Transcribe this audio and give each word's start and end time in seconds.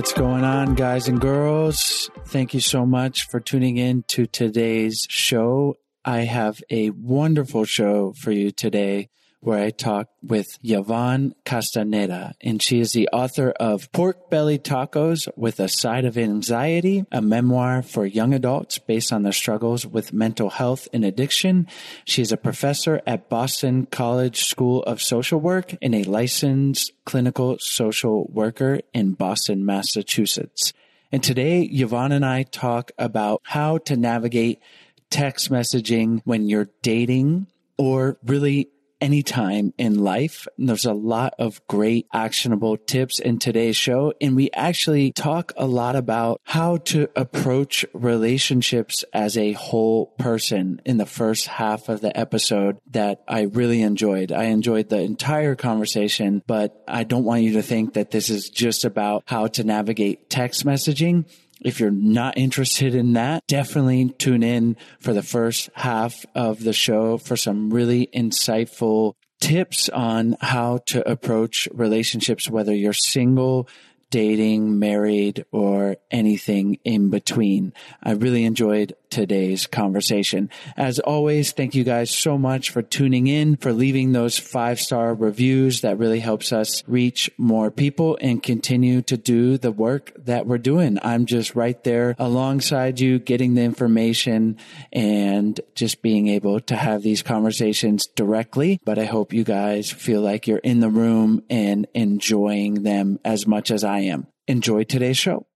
What's 0.00 0.14
going 0.14 0.44
on, 0.44 0.76
guys 0.76 1.08
and 1.08 1.20
girls? 1.20 2.10
Thank 2.28 2.54
you 2.54 2.60
so 2.60 2.86
much 2.86 3.24
for 3.24 3.38
tuning 3.38 3.76
in 3.76 4.02
to 4.04 4.24
today's 4.24 5.06
show. 5.10 5.76
I 6.06 6.20
have 6.20 6.62
a 6.70 6.88
wonderful 6.88 7.66
show 7.66 8.14
for 8.14 8.32
you 8.32 8.50
today 8.50 9.10
where 9.40 9.58
I 9.58 9.70
talk 9.70 10.08
with 10.22 10.58
Yvonne 10.62 11.34
Castaneda, 11.44 12.34
and 12.42 12.62
she 12.62 12.78
is 12.80 12.92
the 12.92 13.08
author 13.08 13.50
of 13.58 13.90
Pork 13.92 14.28
Belly 14.30 14.58
Tacos 14.58 15.28
with 15.36 15.60
a 15.60 15.68
Side 15.68 16.04
of 16.04 16.18
Anxiety, 16.18 17.04
a 17.10 17.22
memoir 17.22 17.82
for 17.82 18.04
young 18.04 18.34
adults 18.34 18.78
based 18.78 19.12
on 19.12 19.22
their 19.22 19.32
struggles 19.32 19.86
with 19.86 20.12
mental 20.12 20.50
health 20.50 20.88
and 20.92 21.04
addiction. 21.04 21.66
She 22.04 22.20
is 22.20 22.32
a 22.32 22.36
professor 22.36 23.00
at 23.06 23.30
Boston 23.30 23.86
College 23.86 24.44
School 24.44 24.82
of 24.82 25.00
Social 25.00 25.40
Work 25.40 25.74
and 25.80 25.94
a 25.94 26.04
licensed 26.04 26.92
clinical 27.04 27.56
social 27.60 28.26
worker 28.30 28.80
in 28.92 29.12
Boston, 29.14 29.64
Massachusetts. 29.64 30.74
And 31.10 31.22
today, 31.24 31.62
Yvonne 31.62 32.12
and 32.12 32.24
I 32.24 32.42
talk 32.44 32.92
about 32.98 33.40
how 33.44 33.78
to 33.78 33.96
navigate 33.96 34.60
text 35.08 35.50
messaging 35.50 36.20
when 36.24 36.48
you're 36.48 36.68
dating 36.82 37.46
or 37.76 38.18
really 38.24 38.68
anytime 39.00 39.72
in 39.78 39.98
life. 39.98 40.46
And 40.58 40.68
there's 40.68 40.84
a 40.84 40.92
lot 40.92 41.34
of 41.38 41.66
great 41.66 42.06
actionable 42.12 42.76
tips 42.76 43.18
in 43.18 43.38
today's 43.38 43.76
show. 43.76 44.12
And 44.20 44.36
we 44.36 44.50
actually 44.52 45.12
talk 45.12 45.52
a 45.56 45.66
lot 45.66 45.96
about 45.96 46.40
how 46.44 46.78
to 46.78 47.08
approach 47.16 47.84
relationships 47.92 49.04
as 49.12 49.36
a 49.36 49.52
whole 49.52 50.06
person 50.18 50.80
in 50.84 50.98
the 50.98 51.06
first 51.06 51.46
half 51.46 51.88
of 51.88 52.00
the 52.00 52.16
episode 52.16 52.78
that 52.90 53.22
I 53.26 53.42
really 53.42 53.82
enjoyed. 53.82 54.32
I 54.32 54.44
enjoyed 54.44 54.88
the 54.88 55.00
entire 55.00 55.54
conversation, 55.54 56.42
but 56.46 56.82
I 56.86 57.04
don't 57.04 57.24
want 57.24 57.42
you 57.42 57.54
to 57.54 57.62
think 57.62 57.94
that 57.94 58.10
this 58.10 58.30
is 58.30 58.48
just 58.48 58.84
about 58.84 59.24
how 59.26 59.46
to 59.48 59.64
navigate 59.64 60.30
text 60.30 60.64
messaging. 60.64 61.24
If 61.60 61.78
you're 61.78 61.90
not 61.90 62.38
interested 62.38 62.94
in 62.94 63.12
that, 63.14 63.46
definitely 63.46 64.10
tune 64.18 64.42
in 64.42 64.76
for 64.98 65.12
the 65.12 65.22
first 65.22 65.68
half 65.74 66.24
of 66.34 66.64
the 66.64 66.72
show 66.72 67.18
for 67.18 67.36
some 67.36 67.70
really 67.70 68.08
insightful 68.14 69.14
tips 69.40 69.88
on 69.88 70.36
how 70.40 70.80
to 70.86 71.08
approach 71.10 71.68
relationships, 71.72 72.48
whether 72.48 72.74
you're 72.74 72.92
single, 72.92 73.68
dating, 74.10 74.78
married, 74.78 75.44
or 75.52 75.96
anything 76.10 76.78
in 76.84 77.10
between. 77.10 77.72
I 78.02 78.12
really 78.12 78.44
enjoyed 78.44 78.94
today's 79.10 79.66
conversation. 79.66 80.48
As 80.76 80.98
always, 81.00 81.52
thank 81.52 81.74
you 81.74 81.84
guys 81.84 82.16
so 82.16 82.38
much 82.38 82.70
for 82.70 82.82
tuning 82.82 83.26
in, 83.26 83.56
for 83.56 83.72
leaving 83.72 84.12
those 84.12 84.38
five 84.38 84.78
star 84.78 85.14
reviews. 85.14 85.80
That 85.80 85.98
really 85.98 86.20
helps 86.20 86.52
us 86.52 86.82
reach 86.86 87.30
more 87.36 87.70
people 87.70 88.18
and 88.20 88.42
continue 88.42 89.02
to 89.02 89.16
do 89.16 89.58
the 89.58 89.72
work 89.72 90.12
that 90.24 90.46
we're 90.46 90.58
doing. 90.58 90.98
I'm 91.02 91.26
just 91.26 91.54
right 91.54 91.82
there 91.84 92.14
alongside 92.18 93.00
you, 93.00 93.18
getting 93.18 93.54
the 93.54 93.62
information 93.62 94.56
and 94.92 95.60
just 95.74 96.02
being 96.02 96.28
able 96.28 96.60
to 96.60 96.76
have 96.76 97.02
these 97.02 97.22
conversations 97.22 98.06
directly. 98.06 98.80
But 98.84 98.98
I 98.98 99.04
hope 99.04 99.32
you 99.32 99.44
guys 99.44 99.90
feel 99.90 100.20
like 100.20 100.46
you're 100.46 100.58
in 100.58 100.80
the 100.80 100.88
room 100.88 101.42
and 101.50 101.86
enjoying 101.94 102.82
them 102.82 103.18
as 103.24 103.46
much 103.46 103.70
as 103.70 103.84
I 103.84 103.99
am. 104.00 104.26
Enjoy 104.46 104.84
today's 104.84 105.18
show. 105.18 105.46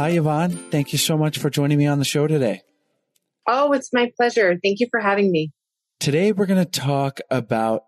Hi, 0.00 0.10
Yvonne. 0.10 0.52
Thank 0.70 0.92
you 0.92 0.98
so 0.98 1.18
much 1.18 1.36
for 1.36 1.50
joining 1.50 1.76
me 1.76 1.86
on 1.86 1.98
the 1.98 2.06
show 2.06 2.26
today. 2.26 2.62
Oh, 3.46 3.72
it's 3.72 3.92
my 3.92 4.10
pleasure. 4.16 4.58
Thank 4.62 4.80
you 4.80 4.88
for 4.90 4.98
having 4.98 5.30
me. 5.30 5.52
Today, 5.98 6.32
we're 6.32 6.46
going 6.46 6.64
to 6.64 6.80
talk 6.80 7.20
about 7.30 7.82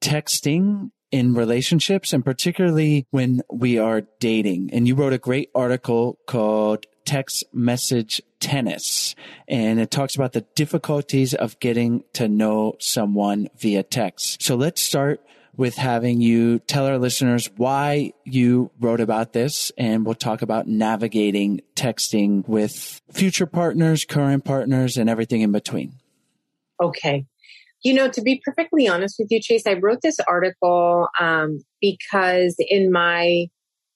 texting 0.00 0.90
in 1.10 1.34
relationships 1.34 2.12
and 2.12 2.24
particularly 2.24 3.06
when 3.10 3.42
we 3.52 3.78
are 3.78 4.02
dating. 4.20 4.70
And 4.72 4.86
you 4.86 4.94
wrote 4.94 5.12
a 5.12 5.18
great 5.18 5.50
article 5.54 6.18
called 6.28 6.86
Text 7.06 7.44
Message 7.52 8.20
Tennis. 8.40 9.14
And 9.48 9.80
it 9.80 9.90
talks 9.90 10.14
about 10.14 10.32
the 10.32 10.42
difficulties 10.54 11.32
of 11.32 11.58
getting 11.60 12.04
to 12.12 12.28
know 12.28 12.74
someone 12.78 13.48
via 13.56 13.82
text. 13.82 14.42
So 14.42 14.56
let's 14.56 14.82
start 14.82 15.24
with 15.56 15.76
having 15.76 16.20
you 16.20 16.58
tell 16.58 16.86
our 16.86 16.98
listeners 16.98 17.48
why 17.56 18.12
you 18.24 18.70
wrote 18.78 19.00
about 19.00 19.32
this 19.32 19.72
and 19.78 20.04
we'll 20.04 20.14
talk 20.14 20.42
about 20.42 20.68
navigating 20.68 21.62
texting 21.74 22.46
with 22.46 23.00
future 23.10 23.46
partners, 23.46 24.04
current 24.04 24.44
partners, 24.44 24.96
and 24.98 25.08
everything 25.08 25.40
in 25.40 25.52
between. 25.52 25.94
Okay. 26.82 27.24
You 27.82 27.94
know, 27.94 28.08
to 28.10 28.20
be 28.20 28.42
perfectly 28.44 28.88
honest 28.88 29.16
with 29.18 29.28
you, 29.30 29.40
Chase, 29.40 29.66
I 29.66 29.74
wrote 29.74 30.00
this 30.02 30.18
article 30.28 31.08
um, 31.18 31.60
because 31.80 32.56
in 32.58 32.90
my 32.90 33.46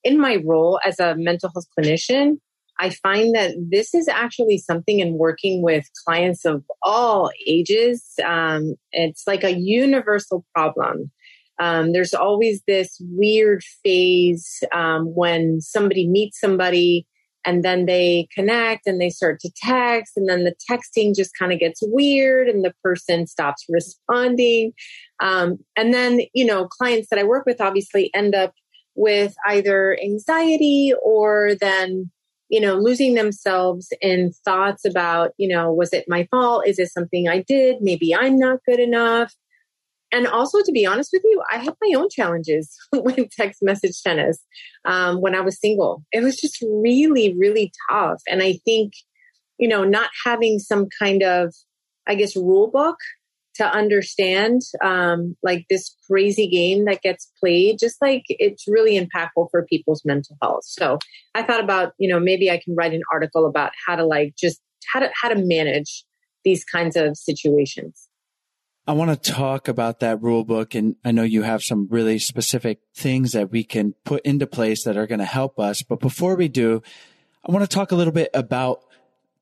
in 0.03 0.19
my 0.19 0.39
role 0.45 0.81
as 0.85 0.99
a 0.99 1.15
mental 1.17 1.51
health 1.55 1.67
clinician, 1.79 2.39
I 2.81 2.91
find 2.91 3.35
that 3.35 3.55
this 3.59 3.95
is 3.95 4.09
actually 4.09 4.59
something 4.59 5.01
in 5.01 5.19
working 5.19 5.63
with 5.63 5.85
clients 6.05 6.45
of 6.45 6.65
all 6.83 7.31
ages. 7.47 8.03
Um, 8.25 8.75
it's 8.93 9.25
like 9.27 9.45
a 9.45 9.53
universal 9.53 10.45
problem 10.55 11.11
um, 11.61 11.93
there's 11.93 12.15
always 12.15 12.63
this 12.67 12.97
weird 13.13 13.63
phase 13.85 14.65
um, 14.73 15.15
when 15.15 15.61
somebody 15.61 16.09
meets 16.09 16.41
somebody 16.41 17.07
and 17.45 17.63
then 17.63 17.87
they 17.87 18.29
connect 18.35 18.87
and 18.87 19.01
they 19.01 19.11
start 19.11 19.41
to 19.41 19.51
text 19.57 20.15
and 20.17 20.29
then 20.29 20.45
the 20.45 20.55
texting 20.71 21.15
just 21.15 21.37
kind 21.39 21.53
of 21.53 21.59
gets 21.59 21.81
weird 21.83 22.49
and 22.49 22.65
the 22.65 22.75
person 22.83 23.27
stops 23.27 23.65
responding 23.69 24.73
um, 25.21 25.59
and 25.77 25.93
then 25.93 26.23
you 26.33 26.45
know 26.45 26.67
clients 26.67 27.09
that 27.11 27.19
i 27.19 27.25
work 27.25 27.45
with 27.47 27.61
obviously 27.61 28.11
end 28.15 28.35
up 28.35 28.53
with 28.95 29.35
either 29.47 29.99
anxiety 30.03 30.93
or 31.03 31.55
then 31.61 32.11
you 32.51 32.61
know 32.61 32.75
losing 32.75 33.15
themselves 33.15 33.89
in 34.03 34.33
thoughts 34.45 34.85
about 34.85 35.31
you 35.39 35.49
know 35.49 35.73
was 35.73 35.93
it 35.93 36.05
my 36.09 36.27
fault? 36.31 36.67
Is 36.67 36.77
this 36.77 36.93
something 36.93 37.29
i 37.29 37.43
did? 37.43 37.77
Maybe 37.81 38.15
i'm 38.15 38.37
not 38.39 38.59
good 38.67 38.81
enough. 38.81 39.33
And 40.13 40.27
also 40.27 40.59
to 40.63 40.73
be 40.73 40.85
honest 40.85 41.11
with 41.13 41.23
you 41.25 41.43
i 41.53 41.59
had 41.59 41.75
my 41.81 41.99
own 41.99 42.09
challenges 42.11 42.77
with 42.93 43.31
text 43.31 43.61
message 43.63 44.03
tennis 44.03 44.45
um, 44.85 45.21
when 45.21 45.35
i 45.35 45.41
was 45.41 45.59
single. 45.61 46.05
It 46.13 46.23
was 46.23 46.39
just 46.39 46.63
really 46.63 47.35
really 47.39 47.73
tough. 47.91 48.21
And 48.29 48.43
i 48.43 48.59
think 48.65 48.93
you 49.59 49.69
know 49.69 49.85
not 49.85 50.11
having 50.27 50.59
some 50.59 50.89
kind 50.99 51.23
of 51.23 51.55
i 52.09 52.15
guess 52.15 52.35
rule 52.35 52.71
book 52.71 52.97
to 53.57 53.65
understand 53.65 54.63
um, 54.83 55.37
like 55.43 55.67
this 55.69 55.97
crazy 56.09 56.49
game 56.49 56.85
that 56.85 57.03
gets 57.03 57.31
played 57.41 57.79
just 57.79 57.97
like 58.01 58.23
it's 58.29 58.67
really 58.69 58.99
impactful 58.99 59.49
for 59.51 59.67
people's 59.69 60.03
mental 60.05 60.37
health 60.43 60.65
so 60.65 60.99
i 61.35 61.43
thought 61.43 61.63
about 61.63 61.93
you 61.99 62.09
know 62.09 62.21
maybe 62.21 62.51
i 62.51 62.61
can 62.63 62.75
write 62.75 62.93
an 62.93 63.03
article 63.13 63.47
about 63.47 63.73
how 63.87 63.97
to 63.97 64.05
like 64.05 64.35
just 64.39 64.61
how 64.93 65.01
to 65.01 65.11
how 65.15 65.29
to 65.29 65.37
manage 65.37 66.05
these 66.45 66.65
kinds 66.65 66.97
of 66.97 67.17
situations 67.17 68.09
I 68.87 68.93
want 68.93 69.11
to 69.23 69.31
talk 69.31 69.69
about 69.69 70.01
that 70.01 70.21
rule 70.21 70.43
book. 70.43 70.75
And 70.75 70.97
I 71.05 71.13
know 71.13 71.23
you 71.23 71.43
have 71.43 71.63
some 71.63 71.87
really 71.91 72.19
specific 72.19 72.81
things 72.97 73.33
that 73.33 73.53
we 73.53 73.63
can 73.63 73.95
put 74.05 74.21
into 74.23 74.49
place 74.49 74.83
that 74.83 74.97
are 74.97 75.07
going 75.07 75.21
to 75.21 75.25
help 75.25 75.61
us. 75.61 75.83
But 75.83 76.01
before 76.01 76.35
we 76.35 76.49
do, 76.49 76.83
I 77.47 77.53
want 77.53 77.63
to 77.63 77.73
talk 77.73 77.93
a 77.93 77.95
little 77.95 78.13
bit 78.13 78.31
about 78.35 78.81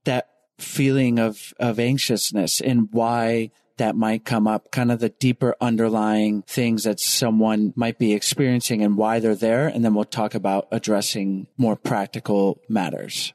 that 0.04 0.28
feeling 0.58 1.19
of, 1.19 1.54
of 1.58 1.78
anxiousness 1.78 2.61
and 2.61 2.88
why 2.90 3.50
that 3.78 3.96
might 3.96 4.25
come 4.25 4.46
up, 4.46 4.70
kind 4.70 4.92
of 4.92 5.00
the 5.00 5.08
deeper 5.08 5.56
underlying 5.60 6.42
things 6.42 6.84
that 6.84 7.00
someone 7.00 7.72
might 7.75 7.98
be 7.98 8.12
experiencing 8.12 8.82
and 8.82 8.96
why 8.96 9.19
they're 9.19 9.34
there. 9.34 9.66
And 9.66 9.84
then 9.84 9.94
we'll 9.94 10.04
talk 10.04 10.34
about 10.34 10.69
addressing 10.70 11.46
more 11.56 11.76
practical 11.76 12.60
matters. 12.69 13.32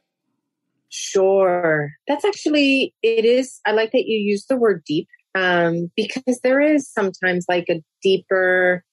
Sure. 0.89 1.91
That's 2.07 2.23
actually, 2.23 2.93
it 3.01 3.25
is. 3.25 3.59
I 3.65 3.71
like 3.71 3.91
that 3.93 4.05
you 4.05 4.17
use 4.17 4.45
the 4.45 4.55
word 4.55 4.83
deep 4.85 5.07
um, 5.33 5.91
because 5.95 6.39
there 6.43 6.61
is 6.61 6.87
sometimes 6.87 7.45
like 7.49 7.65
a 7.69 7.81
deeper 8.03 8.83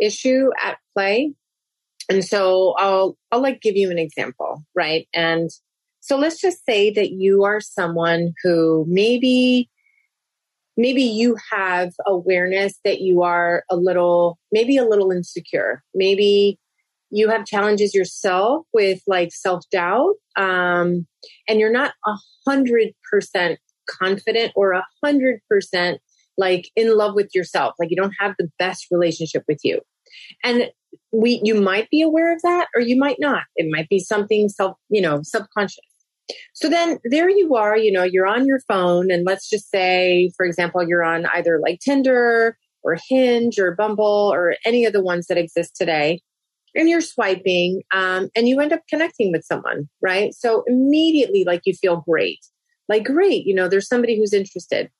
issue 0.00 0.50
at 0.62 0.78
play. 0.94 1.32
And 2.10 2.24
so 2.24 2.74
I'll, 2.76 3.16
I'll 3.30 3.40
like 3.40 3.62
give 3.62 3.76
you 3.76 3.90
an 3.90 3.98
example, 3.98 4.64
right? 4.74 5.06
And 5.14 5.48
so 6.00 6.18
let's 6.18 6.40
just 6.40 6.64
say 6.66 6.90
that 6.90 7.12
you 7.12 7.44
are 7.44 7.60
someone 7.60 8.34
who 8.42 8.84
maybe, 8.88 9.70
maybe 10.76 11.02
you 11.02 11.36
have 11.52 11.92
awareness 12.06 12.78
that 12.84 13.00
you 13.00 13.22
are 13.22 13.64
a 13.70 13.76
little, 13.76 14.38
maybe 14.52 14.76
a 14.76 14.84
little 14.84 15.10
insecure. 15.10 15.82
Maybe 15.94 16.58
you 17.10 17.28
have 17.28 17.46
challenges 17.46 17.94
yourself 17.94 18.66
with 18.72 19.00
like 19.06 19.32
self 19.32 19.62
doubt. 19.70 20.14
Um, 20.36 21.06
and 21.48 21.60
you're 21.60 21.72
not 21.72 21.92
a 22.06 22.14
hundred 22.46 22.90
percent 23.10 23.58
confident 23.88 24.52
or 24.56 24.72
a 24.72 24.84
hundred 25.02 25.40
percent 25.48 26.00
like 26.36 26.68
in 26.74 26.96
love 26.96 27.14
with 27.14 27.30
yourself. 27.34 27.74
Like 27.78 27.90
you 27.90 27.96
don't 27.96 28.14
have 28.18 28.34
the 28.38 28.50
best 28.58 28.86
relationship 28.90 29.44
with 29.46 29.58
you. 29.62 29.80
And 30.42 30.70
we, 31.12 31.40
you 31.44 31.54
might 31.54 31.88
be 31.90 32.02
aware 32.02 32.34
of 32.34 32.42
that 32.42 32.68
or 32.74 32.80
you 32.80 32.98
might 32.98 33.18
not. 33.20 33.44
It 33.56 33.70
might 33.70 33.88
be 33.88 34.00
something 34.00 34.48
self, 34.48 34.76
you 34.88 35.00
know, 35.00 35.20
subconscious. 35.22 35.78
So 36.54 36.68
then 36.68 36.98
there 37.04 37.28
you 37.28 37.54
are, 37.54 37.76
you 37.76 37.92
know, 37.92 38.02
you're 38.02 38.26
on 38.26 38.46
your 38.46 38.60
phone 38.66 39.10
and 39.10 39.26
let's 39.26 39.48
just 39.48 39.70
say, 39.70 40.32
for 40.36 40.46
example, 40.46 40.86
you're 40.86 41.04
on 41.04 41.26
either 41.26 41.60
like 41.60 41.80
Tinder 41.80 42.56
or 42.82 42.96
Hinge 43.08 43.58
or 43.58 43.74
Bumble 43.74 44.30
or 44.32 44.56
any 44.64 44.84
of 44.84 44.92
the 44.92 45.02
ones 45.02 45.26
that 45.26 45.38
exist 45.38 45.76
today 45.76 46.20
and 46.74 46.88
you're 46.88 47.00
swiping 47.00 47.82
um, 47.92 48.28
and 48.34 48.48
you 48.48 48.60
end 48.60 48.72
up 48.72 48.80
connecting 48.88 49.32
with 49.32 49.44
someone, 49.44 49.88
right? 50.00 50.34
So 50.34 50.64
immediately, 50.66 51.44
like 51.44 51.62
you 51.64 51.74
feel 51.74 52.04
great. 52.08 52.40
Like 52.88 53.04
great 53.04 53.46
you 53.46 53.54
know 53.54 53.68
there's 53.68 53.88
somebody 53.88 54.18
who's 54.18 54.34
interested. 54.34 54.90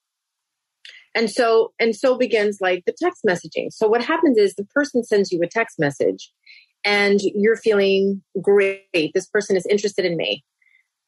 And 1.14 1.30
so 1.30 1.72
and 1.78 1.94
so 1.94 2.16
begins 2.16 2.58
like 2.60 2.84
the 2.86 2.94
text 2.98 3.22
messaging. 3.28 3.70
So 3.70 3.86
what 3.86 4.04
happens 4.04 4.38
is 4.38 4.54
the 4.54 4.64
person 4.64 5.04
sends 5.04 5.30
you 5.30 5.40
a 5.42 5.48
text 5.48 5.78
message 5.78 6.32
and 6.84 7.20
you're 7.22 7.56
feeling 7.56 8.22
great. 8.40 9.12
This 9.14 9.26
person 9.26 9.56
is 9.56 9.66
interested 9.66 10.04
in 10.04 10.16
me 10.16 10.44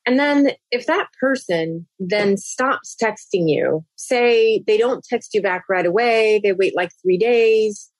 and 0.06 0.18
then 0.18 0.52
if 0.70 0.86
that 0.86 1.08
person 1.20 1.86
then 1.98 2.36
stops 2.36 2.96
texting 3.02 3.48
you 3.48 3.84
say 3.96 4.62
they 4.66 4.78
don't 4.78 5.04
text 5.04 5.34
you 5.34 5.42
back 5.42 5.64
right 5.68 5.86
away 5.86 6.40
they 6.42 6.52
wait 6.52 6.76
like 6.76 6.90
3 7.02 7.18
days 7.18 7.90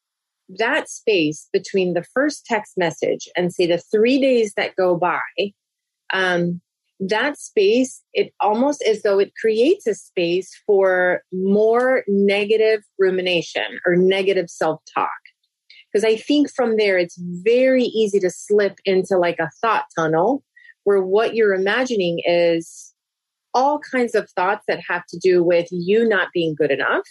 that 0.58 0.88
space 0.88 1.48
between 1.52 1.94
the 1.94 2.04
first 2.14 2.46
text 2.46 2.74
message 2.76 3.28
and 3.36 3.52
say 3.52 3.66
the 3.66 3.78
3 3.78 4.20
days 4.20 4.52
that 4.56 4.76
go 4.76 4.96
by 4.96 5.20
um, 6.12 6.60
that 7.00 7.38
space, 7.38 8.02
it 8.14 8.32
almost 8.40 8.82
as 8.82 9.02
though 9.02 9.18
it 9.18 9.32
creates 9.40 9.86
a 9.86 9.94
space 9.94 10.50
for 10.66 11.22
more 11.32 12.04
negative 12.08 12.82
rumination 12.98 13.80
or 13.84 13.96
negative 13.96 14.48
self 14.48 14.80
talk. 14.94 15.10
Because 15.92 16.04
I 16.04 16.16
think 16.16 16.50
from 16.50 16.76
there, 16.76 16.98
it's 16.98 17.18
very 17.18 17.84
easy 17.84 18.18
to 18.20 18.30
slip 18.30 18.78
into 18.84 19.18
like 19.18 19.38
a 19.38 19.50
thought 19.60 19.84
tunnel 19.96 20.42
where 20.86 21.02
what 21.02 21.34
you're 21.34 21.52
imagining 21.52 22.20
is 22.24 22.94
all 23.52 23.80
kinds 23.80 24.14
of 24.14 24.30
thoughts 24.30 24.64
that 24.68 24.78
have 24.88 25.02
to 25.08 25.18
do 25.18 25.42
with 25.42 25.66
you 25.72 26.08
not 26.08 26.28
being 26.32 26.54
good 26.56 26.70
enough, 26.70 27.02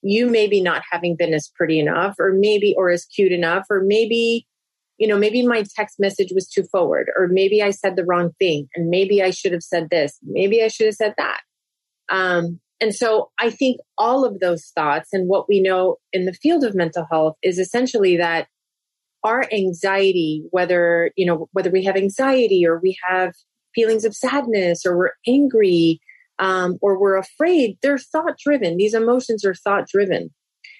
you 0.00 0.28
maybe 0.28 0.60
not 0.60 0.82
having 0.92 1.16
been 1.16 1.34
as 1.34 1.50
pretty 1.56 1.80
enough, 1.80 2.14
or 2.20 2.32
maybe, 2.32 2.72
or 2.78 2.88
as 2.88 3.04
cute 3.04 3.32
enough, 3.32 3.64
or 3.68 3.82
maybe 3.84 4.46
you 4.98 5.06
know, 5.06 5.18
maybe 5.18 5.46
my 5.46 5.62
text 5.76 5.96
message 5.98 6.32
was 6.34 6.48
too 6.48 6.62
forward, 6.72 7.10
or 7.16 7.28
maybe 7.28 7.62
I 7.62 7.70
said 7.70 7.96
the 7.96 8.04
wrong 8.04 8.30
thing, 8.38 8.68
and 8.74 8.88
maybe 8.88 9.22
I 9.22 9.30
should 9.30 9.52
have 9.52 9.62
said 9.62 9.90
this, 9.90 10.18
maybe 10.22 10.62
I 10.62 10.68
should 10.68 10.86
have 10.86 10.94
said 10.94 11.14
that. 11.18 11.40
Um, 12.08 12.60
and 12.80 12.94
so 12.94 13.30
I 13.38 13.50
think 13.50 13.78
all 13.98 14.24
of 14.24 14.40
those 14.40 14.66
thoughts 14.74 15.10
and 15.12 15.28
what 15.28 15.48
we 15.48 15.60
know 15.60 15.96
in 16.12 16.24
the 16.24 16.32
field 16.32 16.64
of 16.64 16.74
mental 16.74 17.06
health 17.10 17.36
is 17.42 17.58
essentially 17.58 18.16
that 18.16 18.46
our 19.24 19.44
anxiety, 19.52 20.44
whether, 20.50 21.10
you 21.16 21.26
know, 21.26 21.48
whether 21.52 21.70
we 21.70 21.84
have 21.84 21.96
anxiety 21.96 22.66
or 22.66 22.78
we 22.78 22.96
have 23.08 23.32
feelings 23.74 24.04
of 24.04 24.14
sadness 24.14 24.84
or 24.86 24.96
we're 24.96 25.12
angry 25.26 26.00
um, 26.38 26.78
or 26.80 26.98
we're 26.98 27.16
afraid, 27.16 27.78
they're 27.82 27.98
thought 27.98 28.38
driven. 28.38 28.76
These 28.76 28.94
emotions 28.94 29.44
are 29.44 29.54
thought 29.54 29.88
driven. 29.88 30.30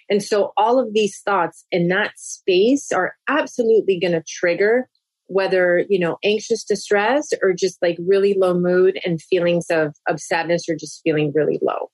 And 0.09 0.23
so 0.23 0.53
all 0.57 0.79
of 0.79 0.93
these 0.93 1.21
thoughts 1.25 1.65
in 1.71 1.89
that 1.89 2.13
space 2.17 2.93
are 2.93 3.15
absolutely 3.29 3.99
going 3.99 4.13
to 4.13 4.23
trigger 4.27 4.89
whether, 5.29 5.85
you 5.89 5.99
know, 5.99 6.19
anxious 6.23 6.63
distress 6.63 7.31
or 7.43 7.53
just 7.53 7.83
like 7.83 7.99
really 8.07 8.35
low 8.39 8.55
mood 8.55 9.01
and 9.05 9.21
feelings 9.21 9.67
of, 9.71 9.95
of 10.09 10.21
sadness 10.21 10.69
or 10.69 10.77
just 10.77 11.01
feeling 11.03 11.33
really 11.35 11.59
low. 11.63 11.91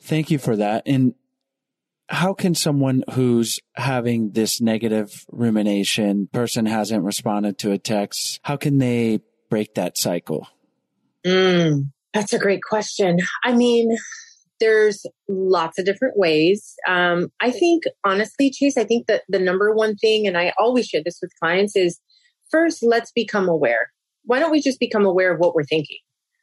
Thank 0.00 0.30
you 0.30 0.38
for 0.38 0.56
that. 0.56 0.82
And 0.86 1.14
how 2.08 2.34
can 2.34 2.54
someone 2.54 3.02
who's 3.12 3.58
having 3.76 4.32
this 4.32 4.60
negative 4.60 5.24
rumination, 5.30 6.28
person 6.32 6.66
hasn't 6.66 7.04
responded 7.04 7.58
to 7.58 7.72
a 7.72 7.78
text, 7.78 8.40
how 8.42 8.56
can 8.56 8.78
they 8.78 9.20
break 9.48 9.74
that 9.74 9.96
cycle? 9.96 10.48
Mm, 11.24 11.90
that's 12.12 12.32
a 12.32 12.38
great 12.38 12.62
question. 12.62 13.18
I 13.42 13.54
mean, 13.54 13.96
there's 14.60 15.06
lots 15.28 15.78
of 15.78 15.84
different 15.84 16.16
ways. 16.16 16.74
Um, 16.86 17.28
I 17.40 17.50
think, 17.50 17.84
honestly, 18.04 18.50
Chase, 18.50 18.76
I 18.76 18.84
think 18.84 19.06
that 19.06 19.22
the 19.28 19.38
number 19.38 19.74
one 19.74 19.96
thing, 19.96 20.26
and 20.26 20.36
I 20.36 20.52
always 20.58 20.86
share 20.86 21.02
this 21.04 21.18
with 21.22 21.32
clients, 21.40 21.74
is 21.74 22.00
first, 22.50 22.82
let's 22.82 23.10
become 23.12 23.48
aware. 23.48 23.90
Why 24.24 24.38
don't 24.38 24.50
we 24.50 24.60
just 24.60 24.80
become 24.80 25.04
aware 25.04 25.32
of 25.32 25.38
what 25.38 25.54
we're 25.54 25.64
thinking? 25.64 25.98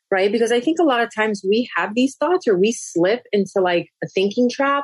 Right? 0.09 0.31
Because 0.31 0.51
I 0.51 0.59
think 0.59 0.77
a 0.79 0.83
lot 0.83 1.01
of 1.01 1.09
times 1.15 1.41
we 1.47 1.69
have 1.77 1.95
these 1.95 2.15
thoughts 2.15 2.47
or 2.47 2.57
we 2.57 2.73
slip 2.73 3.21
into 3.31 3.61
like 3.61 3.87
a 4.03 4.07
thinking 4.07 4.49
trap, 4.49 4.83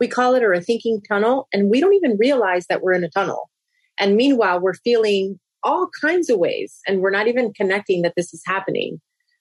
we 0.00 0.08
call 0.08 0.34
it, 0.34 0.42
or 0.42 0.52
a 0.52 0.60
thinking 0.60 1.00
tunnel, 1.06 1.46
and 1.52 1.70
we 1.70 1.80
don't 1.80 1.94
even 1.94 2.16
realize 2.18 2.66
that 2.68 2.82
we're 2.82 2.92
in 2.94 3.04
a 3.04 3.10
tunnel. 3.10 3.50
And 3.98 4.16
meanwhile, 4.16 4.60
we're 4.60 4.74
feeling 4.74 5.38
all 5.62 5.88
kinds 6.00 6.30
of 6.30 6.38
ways 6.38 6.80
and 6.86 7.00
we're 7.00 7.10
not 7.10 7.28
even 7.28 7.52
connecting 7.52 8.02
that 8.02 8.14
this 8.16 8.32
is 8.32 8.42
happening. 8.46 9.00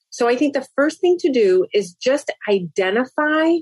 So 0.10 0.28
I 0.28 0.36
think 0.36 0.54
the 0.54 0.68
first 0.76 1.00
thing 1.00 1.18
to 1.20 1.32
do 1.32 1.66
is 1.74 1.94
just 1.94 2.32
identify 2.50 3.54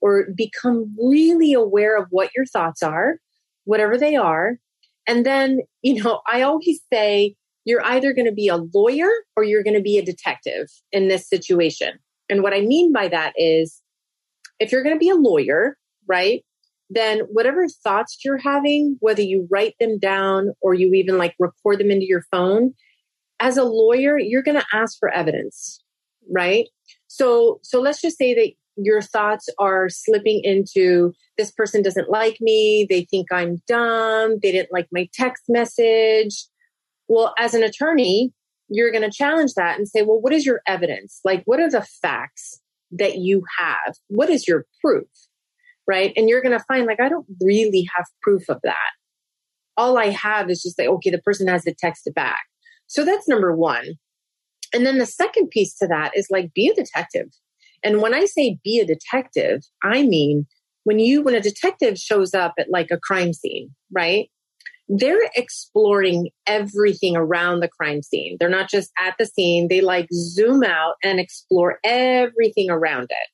or 0.00 0.28
become 0.34 0.94
really 1.00 1.54
aware 1.54 1.96
of 1.96 2.06
what 2.10 2.30
your 2.36 2.46
thoughts 2.46 2.82
are, 2.82 3.16
whatever 3.64 3.96
they 3.96 4.16
are. 4.16 4.58
And 5.06 5.24
then, 5.24 5.60
you 5.82 6.02
know, 6.02 6.20
I 6.30 6.42
always 6.42 6.80
say 6.92 7.34
you're 7.64 7.84
either 7.84 8.12
going 8.12 8.26
to 8.26 8.32
be 8.32 8.48
a 8.48 8.56
lawyer 8.56 9.08
or 9.36 9.44
you're 9.44 9.62
going 9.62 9.76
to 9.76 9.82
be 9.82 9.98
a 9.98 10.04
detective 10.04 10.66
in 10.92 11.08
this 11.08 11.28
situation. 11.28 11.98
And 12.28 12.42
what 12.42 12.54
I 12.54 12.60
mean 12.60 12.92
by 12.92 13.08
that 13.08 13.32
is 13.36 13.80
if 14.60 14.70
you're 14.70 14.82
going 14.82 14.94
to 14.94 15.00
be 15.00 15.08
a 15.08 15.14
lawyer, 15.14 15.76
right? 16.08 16.44
Then 16.90 17.20
whatever 17.30 17.66
thoughts 17.68 18.18
you're 18.24 18.38
having, 18.38 18.96
whether 19.00 19.22
you 19.22 19.48
write 19.50 19.74
them 19.80 19.98
down 19.98 20.50
or 20.60 20.74
you 20.74 20.92
even 20.94 21.18
like 21.18 21.34
record 21.38 21.80
them 21.80 21.90
into 21.90 22.06
your 22.06 22.24
phone, 22.30 22.74
as 23.40 23.56
a 23.56 23.64
lawyer, 23.64 24.18
you're 24.18 24.42
going 24.42 24.60
to 24.60 24.66
ask 24.72 24.98
for 24.98 25.08
evidence 25.08 25.80
right? 26.30 26.68
So, 27.06 27.60
so 27.62 27.80
let's 27.80 28.00
just 28.00 28.18
say 28.18 28.34
that 28.34 28.52
your 28.76 29.00
thoughts 29.00 29.48
are 29.58 29.88
slipping 29.88 30.40
into 30.42 31.12
this 31.38 31.50
person 31.52 31.82
doesn't 31.82 32.10
like 32.10 32.38
me. 32.40 32.86
They 32.88 33.04
think 33.04 33.32
I'm 33.32 33.62
dumb. 33.68 34.38
They 34.42 34.52
didn't 34.52 34.72
like 34.72 34.88
my 34.92 35.08
text 35.12 35.44
message. 35.48 36.46
Well, 37.08 37.34
as 37.38 37.54
an 37.54 37.62
attorney, 37.62 38.32
you're 38.68 38.90
going 38.90 39.08
to 39.08 39.16
challenge 39.16 39.54
that 39.54 39.78
and 39.78 39.88
say, 39.88 40.02
well, 40.02 40.20
what 40.20 40.32
is 40.32 40.46
your 40.46 40.60
evidence? 40.66 41.20
Like, 41.24 41.42
what 41.44 41.60
are 41.60 41.70
the 41.70 41.86
facts 42.02 42.60
that 42.92 43.18
you 43.18 43.42
have? 43.58 43.94
What 44.08 44.30
is 44.30 44.48
your 44.48 44.66
proof? 44.80 45.06
Right. 45.86 46.12
And 46.16 46.28
you're 46.28 46.42
going 46.42 46.58
to 46.58 46.64
find, 46.66 46.86
like, 46.86 47.00
I 47.00 47.08
don't 47.08 47.26
really 47.42 47.86
have 47.94 48.06
proof 48.22 48.48
of 48.48 48.58
that. 48.64 48.90
All 49.76 49.98
I 49.98 50.06
have 50.06 50.48
is 50.50 50.62
just 50.62 50.78
like, 50.78 50.88
okay, 50.88 51.10
the 51.10 51.18
person 51.18 51.46
has 51.48 51.64
to 51.64 51.74
text 51.74 52.06
it 52.06 52.14
back. 52.14 52.40
So 52.86 53.04
that's 53.04 53.28
number 53.28 53.54
one. 53.54 53.84
And 54.72 54.84
then 54.84 54.98
the 54.98 55.06
second 55.06 55.50
piece 55.50 55.76
to 55.78 55.86
that 55.88 56.12
is 56.16 56.28
like 56.30 56.52
be 56.54 56.68
a 56.68 56.74
detective. 56.74 57.28
And 57.82 58.00
when 58.00 58.14
I 58.14 58.24
say 58.24 58.58
be 58.64 58.80
a 58.80 58.86
detective, 58.86 59.62
I 59.82 60.02
mean 60.02 60.46
when 60.84 60.98
you 60.98 61.22
when 61.22 61.34
a 61.34 61.40
detective 61.40 61.98
shows 61.98 62.34
up 62.34 62.54
at 62.58 62.70
like 62.70 62.90
a 62.90 62.98
crime 62.98 63.32
scene, 63.32 63.70
right? 63.92 64.28
They're 64.88 65.30
exploring 65.34 66.28
everything 66.46 67.16
around 67.16 67.60
the 67.60 67.68
crime 67.68 68.02
scene. 68.02 68.36
They're 68.38 68.50
not 68.50 68.68
just 68.68 68.90
at 69.00 69.14
the 69.18 69.26
scene, 69.26 69.68
they 69.68 69.80
like 69.80 70.08
zoom 70.12 70.62
out 70.62 70.94
and 71.02 71.18
explore 71.18 71.78
everything 71.84 72.68
around 72.68 73.04
it, 73.04 73.28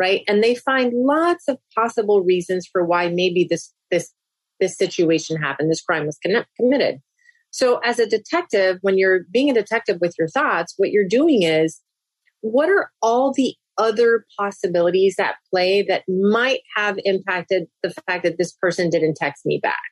right? 0.00 0.22
And 0.26 0.42
they 0.42 0.54
find 0.54 0.94
lots 0.94 1.46
of 1.46 1.58
possible 1.74 2.22
reasons 2.22 2.66
for 2.66 2.84
why 2.84 3.08
maybe 3.08 3.46
this 3.48 3.72
this 3.90 4.12
this 4.58 4.76
situation 4.76 5.36
happened, 5.36 5.70
this 5.70 5.82
crime 5.82 6.06
was 6.06 6.18
committed. 6.58 7.00
So, 7.50 7.78
as 7.78 7.98
a 7.98 8.06
detective, 8.06 8.78
when 8.80 8.96
you're 8.96 9.20
being 9.30 9.50
a 9.50 9.54
detective 9.54 9.98
with 10.00 10.14
your 10.18 10.28
thoughts, 10.28 10.74
what 10.78 10.90
you're 10.90 11.08
doing 11.08 11.42
is 11.42 11.80
what 12.40 12.70
are 12.70 12.90
all 13.02 13.32
the 13.32 13.54
other 13.76 14.24
possibilities 14.38 15.16
at 15.18 15.36
play 15.52 15.82
that 15.82 16.02
might 16.08 16.60
have 16.76 16.98
impacted 17.04 17.64
the 17.82 17.90
fact 17.90 18.24
that 18.24 18.38
this 18.38 18.52
person 18.52 18.88
didn't 18.88 19.16
text 19.16 19.44
me 19.44 19.60
back? 19.62 19.90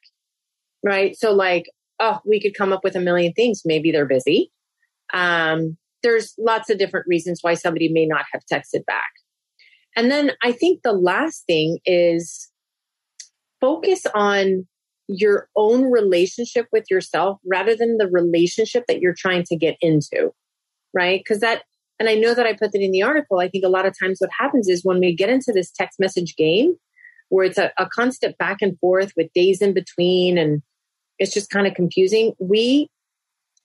Right. 0.82 1.16
So, 1.18 1.32
like, 1.32 1.64
oh, 2.00 2.20
we 2.24 2.40
could 2.40 2.56
come 2.56 2.72
up 2.72 2.84
with 2.84 2.96
a 2.96 3.00
million 3.00 3.32
things. 3.34 3.62
Maybe 3.64 3.92
they're 3.92 4.06
busy. 4.06 4.52
Um, 5.12 5.76
there's 6.02 6.34
lots 6.38 6.70
of 6.70 6.78
different 6.78 7.06
reasons 7.08 7.40
why 7.42 7.54
somebody 7.54 7.90
may 7.90 8.06
not 8.06 8.24
have 8.32 8.42
texted 8.50 8.86
back. 8.86 9.10
And 9.98 10.12
then 10.12 10.30
I 10.44 10.52
think 10.52 10.82
the 10.84 10.92
last 10.92 11.44
thing 11.48 11.80
is 11.84 12.48
focus 13.60 14.06
on 14.14 14.68
your 15.08 15.48
own 15.56 15.90
relationship 15.90 16.68
with 16.70 16.84
yourself 16.88 17.40
rather 17.44 17.74
than 17.74 17.98
the 17.98 18.06
relationship 18.06 18.84
that 18.86 19.00
you're 19.00 19.16
trying 19.18 19.42
to 19.48 19.56
get 19.56 19.76
into, 19.80 20.30
right? 20.94 21.18
Because 21.18 21.40
that, 21.40 21.64
and 21.98 22.08
I 22.08 22.14
know 22.14 22.32
that 22.32 22.46
I 22.46 22.52
put 22.52 22.70
that 22.70 22.80
in 22.80 22.92
the 22.92 23.02
article. 23.02 23.40
I 23.40 23.48
think 23.48 23.64
a 23.64 23.68
lot 23.68 23.86
of 23.86 23.94
times 23.98 24.18
what 24.20 24.30
happens 24.38 24.68
is 24.68 24.84
when 24.84 25.00
we 25.00 25.16
get 25.16 25.30
into 25.30 25.50
this 25.52 25.72
text 25.72 25.98
message 25.98 26.36
game 26.36 26.76
where 27.28 27.46
it's 27.46 27.58
a, 27.58 27.72
a 27.76 27.88
constant 27.92 28.38
back 28.38 28.58
and 28.60 28.78
forth 28.78 29.12
with 29.16 29.32
days 29.34 29.60
in 29.60 29.74
between 29.74 30.38
and 30.38 30.62
it's 31.18 31.34
just 31.34 31.50
kind 31.50 31.66
of 31.66 31.74
confusing, 31.74 32.34
we 32.38 32.88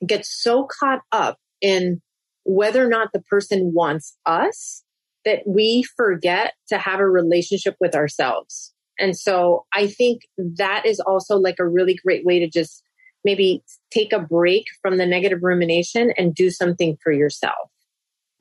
get 0.03 0.25
so 0.25 0.67
caught 0.79 1.01
up 1.11 1.37
in 1.61 2.01
whether 2.43 2.83
or 2.83 2.89
not 2.89 3.09
the 3.13 3.21
person 3.21 3.71
wants 3.75 4.17
us 4.25 4.83
that 5.25 5.39
we 5.45 5.83
forget 5.95 6.53
to 6.67 6.77
have 6.77 6.99
a 6.99 7.07
relationship 7.07 7.75
with 7.79 7.95
ourselves 7.95 8.73
and 8.99 9.17
so 9.17 9.65
I 9.73 9.87
think 9.87 10.21
that 10.37 10.85
is 10.85 10.99
also 10.99 11.37
like 11.37 11.55
a 11.59 11.67
really 11.67 11.95
great 12.05 12.25
way 12.25 12.39
to 12.39 12.49
just 12.49 12.83
maybe 13.23 13.63
take 13.91 14.13
a 14.13 14.19
break 14.19 14.65
from 14.81 14.97
the 14.97 15.05
negative 15.05 15.39
rumination 15.41 16.13
and 16.17 16.35
do 16.35 16.49
something 16.49 16.97
for 17.01 17.11
yourself. 17.11 17.69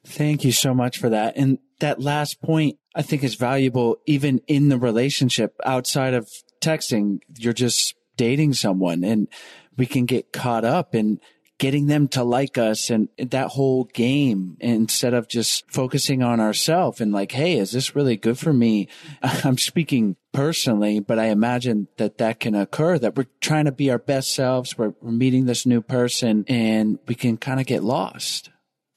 Thank 0.05 0.45
you 0.45 0.53
so 0.53 0.75
much 0.75 0.99
for 0.99 1.09
that. 1.11 1.37
And 1.37 1.59
that 1.79 2.01
last 2.01 2.43
point 2.43 2.79
I 2.95 3.03
think 3.03 3.25
is 3.25 3.37
valuable 3.37 3.99
even 4.07 4.41
in 4.47 4.69
the 4.69 4.79
relationship 4.79 5.55
outside 5.65 6.15
of 6.15 6.29
texting. 6.61 7.21
You're 7.39 7.53
just 7.53 7.95
dating 8.17 8.55
someone 8.55 9.05
and 9.05 9.29
we 9.77 9.87
can 9.87 10.05
get 10.05 10.33
caught 10.33 10.65
up 10.65 10.95
in 10.95 11.19
getting 11.62 11.87
them 11.87 12.09
to 12.09 12.25
like 12.25 12.59
us 12.59 12.90
and 12.90 13.09
that 13.19 13.47
whole 13.47 13.85
game 13.85 14.57
instead 14.59 15.14
of 15.14 15.28
just 15.28 15.62
focusing 15.71 16.21
on 16.21 16.40
ourselves 16.40 17.00
and 17.00 17.12
like, 17.12 17.31
Hey, 17.31 17.57
is 17.57 17.71
this 17.71 17.95
really 17.95 18.16
good 18.16 18.37
for 18.37 18.52
me? 18.52 18.88
I'm 19.23 19.57
speaking 19.57 20.16
personally, 20.33 20.99
but 20.99 21.21
I 21.21 21.26
imagine 21.26 21.87
that 21.99 22.19
that 22.19 22.40
can 22.40 22.57
occur 22.57 22.99
that 22.99 23.14
we're 23.14 23.28
trying 23.40 23.66
to 23.66 23.73
be 23.73 23.92
our 23.92 23.99
best 24.00 24.35
selves. 24.35 24.76
We're, 24.76 24.95
we're 25.00 25.12
meeting 25.12 25.47
this 25.47 25.64
new 25.64 25.81
person 25.81 26.45
and 26.49 26.99
we 27.07 27.14
can 27.14 27.37
kind 27.37 27.61
of 27.61 27.66
get 27.66 27.85
lost. 27.85 28.50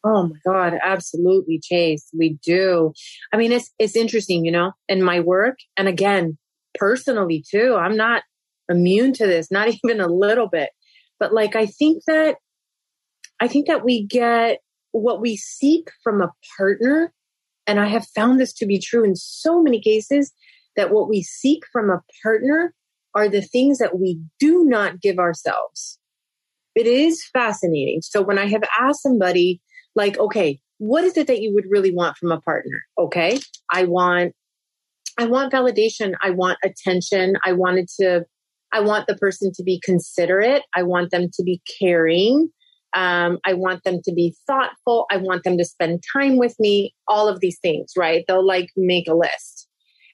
Oh 0.03 0.29
my 0.29 0.37
God, 0.43 0.73
absolutely, 0.83 1.59
Chase. 1.59 2.09
We 2.17 2.39
do. 2.43 2.93
I 3.31 3.37
mean, 3.37 3.51
it's 3.51 3.71
it's 3.77 3.95
interesting, 3.95 4.43
you 4.43 4.51
know, 4.51 4.71
in 4.89 5.03
my 5.03 5.19
work, 5.19 5.57
and 5.77 5.87
again, 5.87 6.39
personally 6.73 7.43
too. 7.47 7.75
I'm 7.75 7.95
not 7.95 8.23
immune 8.69 9.13
to 9.13 9.27
this, 9.27 9.51
not 9.51 9.67
even 9.83 10.01
a 10.01 10.07
little 10.07 10.47
bit. 10.47 10.71
But 11.19 11.33
like, 11.33 11.55
I 11.55 11.67
think 11.67 12.03
that 12.07 12.35
I 13.39 13.47
think 13.47 13.67
that 13.67 13.83
we 13.83 14.05
get 14.05 14.59
what 14.91 15.21
we 15.21 15.37
seek 15.37 15.89
from 16.03 16.21
a 16.21 16.31
partner. 16.57 17.13
And 17.67 17.79
I 17.79 17.87
have 17.87 18.05
found 18.15 18.39
this 18.39 18.53
to 18.53 18.65
be 18.65 18.79
true 18.79 19.03
in 19.03 19.15
so 19.15 19.61
many 19.61 19.81
cases 19.81 20.31
that 20.75 20.91
what 20.91 21.09
we 21.09 21.23
seek 21.23 21.63
from 21.71 21.89
a 21.89 22.01
partner 22.23 22.73
are 23.13 23.29
the 23.29 23.41
things 23.41 23.77
that 23.79 23.97
we 23.99 24.19
do 24.39 24.65
not 24.65 25.01
give 25.01 25.19
ourselves. 25.19 25.99
It 26.75 26.87
is 26.87 27.25
fascinating. 27.31 28.01
So 28.01 28.21
when 28.21 28.37
I 28.37 28.47
have 28.47 28.63
asked 28.79 29.01
somebody, 29.01 29.61
like, 29.95 30.19
okay, 30.19 30.59
what 30.77 31.05
is 31.05 31.15
it 31.15 31.27
that 31.27 31.41
you 31.41 31.53
would 31.53 31.65
really 31.69 31.93
want 31.93 32.17
from 32.17 32.31
a 32.31 32.41
partner? 32.41 32.81
Okay, 32.97 33.39
I 33.71 33.85
want, 33.85 34.33
I 35.17 35.25
want 35.25 35.53
validation. 35.53 36.13
I 36.21 36.31
want 36.31 36.57
attention. 36.63 37.35
I 37.45 37.53
wanted 37.53 37.87
to 37.99 38.25
I 38.75 38.81
want 38.81 39.07
the 39.07 39.15
person 39.15 39.53
to 39.55 39.63
be 39.63 39.79
considerate. 39.85 40.63
I 40.75 40.83
want 40.83 41.11
them 41.11 41.29
to 41.33 41.43
be 41.43 41.61
caring. 41.79 42.49
Um, 42.95 43.39
I 43.45 43.53
want 43.53 43.83
them 43.83 43.99
to 44.05 44.13
be 44.13 44.35
thoughtful. 44.47 45.05
I 45.11 45.17
want 45.17 45.43
them 45.43 45.57
to 45.57 45.65
spend 45.65 46.03
time 46.13 46.37
with 46.37 46.55
me. 46.59 46.95
All 47.07 47.27
of 47.27 47.41
these 47.41 47.59
things, 47.61 47.91
right? 47.97 48.23
They'll 48.27 48.45
like 48.45 48.69
make 48.77 49.07
a 49.07 49.13
list. 49.13 49.67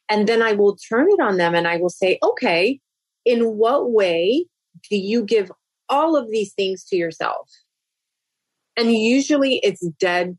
And 0.09 0.27
then 0.27 0.41
I 0.41 0.53
will 0.53 0.77
turn 0.89 1.07
it 1.09 1.21
on 1.21 1.38
them 1.38 1.55
and 1.55 1.67
I 1.67 1.77
will 1.77 1.89
say, 1.89 2.17
okay, 2.21 2.79
in 3.23 3.55
what 3.55 3.91
way 3.91 4.45
do 4.89 4.97
you 4.97 5.23
give 5.23 5.51
all 5.88 6.17
of 6.17 6.29
these 6.29 6.53
things 6.53 6.83
to 6.85 6.95
yourself? 6.97 7.47
And 8.75 8.91
usually 8.91 9.59
it's 9.63 9.88
dead, 10.00 10.38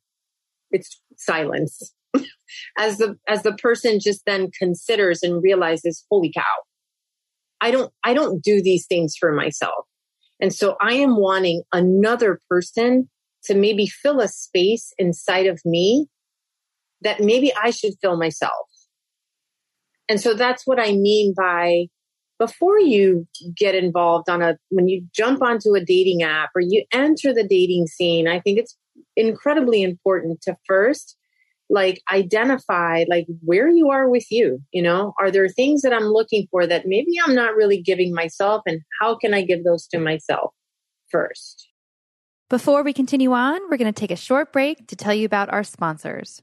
it's 0.73 1.01
silence. 1.17 1.95
as 2.79 2.99
the 2.99 3.17
as 3.29 3.43
the 3.43 3.55
person 3.55 3.99
just 4.01 4.23
then 4.27 4.51
considers 4.59 5.23
and 5.23 5.43
realizes, 5.43 6.05
holy 6.11 6.33
cow, 6.33 6.43
I 7.61 7.71
don't 7.71 7.93
I 8.05 8.15
don't 8.15 8.43
do 8.43 8.61
these 8.63 8.87
things 8.87 9.15
for 9.19 9.33
myself. 9.33 9.87
And 10.43 10.53
so 10.53 10.77
I 10.81 10.95
am 10.95 11.17
wanting 11.17 11.63
another 11.73 12.41
person 12.51 13.09
to 13.45 13.55
maybe 13.55 13.87
fill 13.87 14.21
a 14.21 14.29
space 14.29 14.93
inside 14.99 15.47
of 15.47 15.61
me 15.65 16.09
that 17.01 17.21
maybe 17.21 17.53
I 17.55 17.71
should 17.71 17.95
fill 18.03 18.17
myself. 18.17 18.67
And 20.09 20.21
so 20.21 20.35
that's 20.35 20.67
what 20.67 20.81
I 20.81 20.93
mean 20.93 21.33
by 21.37 21.87
before 22.41 22.81
you 22.81 23.27
get 23.57 23.77
involved 23.77 24.29
on 24.29 24.43
a, 24.43 24.57
when 24.71 24.89
you 24.89 25.07
jump 25.15 25.43
onto 25.43 25.75
a 25.75 25.85
dating 25.85 26.25
app 26.25 26.51
or 26.57 26.61
you 26.61 26.85
enter 26.93 27.33
the 27.33 27.47
dating 27.47 27.87
scene, 27.87 28.27
I 28.27 28.41
think 28.41 28.59
it's 28.59 28.77
incredibly 29.17 29.81
important 29.83 30.43
to 30.43 30.57
first 30.67 31.17
like 31.71 32.01
identify 32.13 33.05
like 33.09 33.27
where 33.45 33.69
you 33.69 33.91
are 33.91 34.09
with 34.09 34.31
you 34.31 34.61
you 34.73 34.83
know 34.83 35.15
are 35.21 35.31
there 35.31 35.49
things 35.49 35.83
that 35.83 35.93
i'm 35.93 36.05
looking 36.05 36.47
for 36.51 36.67
that 36.67 36.87
maybe 36.87 37.13
i'm 37.25 37.35
not 37.35 37.55
really 37.55 37.81
giving 37.81 38.13
myself 38.15 38.63
and 38.67 38.81
how 39.01 39.17
can 39.17 39.33
i 39.33 39.43
give 39.43 39.65
those 39.65 39.87
to 39.87 39.99
myself 39.99 40.53
first 41.11 41.69
Before 42.53 42.83
we 42.83 42.93
continue 42.93 43.33
on, 43.33 43.63
we're 43.71 43.79
going 43.79 43.91
to 43.91 43.99
take 43.99 44.11
a 44.11 44.17
short 44.17 44.53
break 44.53 44.87
to 44.89 44.95
tell 44.95 45.15
you 45.15 45.25
about 45.25 45.51
our 45.51 45.65
sponsors. 45.65 46.43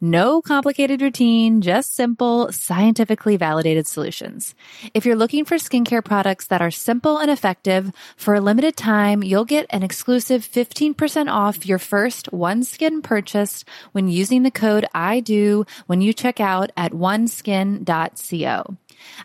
no 0.00 0.42
complicated 0.42 1.00
routine, 1.00 1.60
just 1.60 1.94
simple, 1.94 2.52
scientifically 2.52 3.36
validated 3.36 3.86
solutions. 3.86 4.54
If 4.94 5.06
you're 5.06 5.16
looking 5.16 5.44
for 5.44 5.56
skincare 5.56 6.04
products 6.04 6.46
that 6.48 6.60
are 6.60 6.70
simple 6.70 7.18
and 7.18 7.30
effective, 7.30 7.92
for 8.16 8.34
a 8.34 8.40
limited 8.40 8.76
time, 8.76 9.22
you'll 9.22 9.44
get 9.44 9.66
an 9.70 9.82
exclusive 9.82 10.42
15% 10.42 11.30
off 11.30 11.66
your 11.66 11.78
first 11.78 12.30
OneSkin 12.30 13.02
purchase 13.02 13.64
when 13.92 14.08
using 14.08 14.42
the 14.42 14.50
code 14.50 14.86
I 14.94 15.20
do 15.20 15.64
when 15.86 16.00
you 16.00 16.12
check 16.12 16.40
out 16.40 16.70
at 16.76 16.92
oneskin.co. 16.92 18.76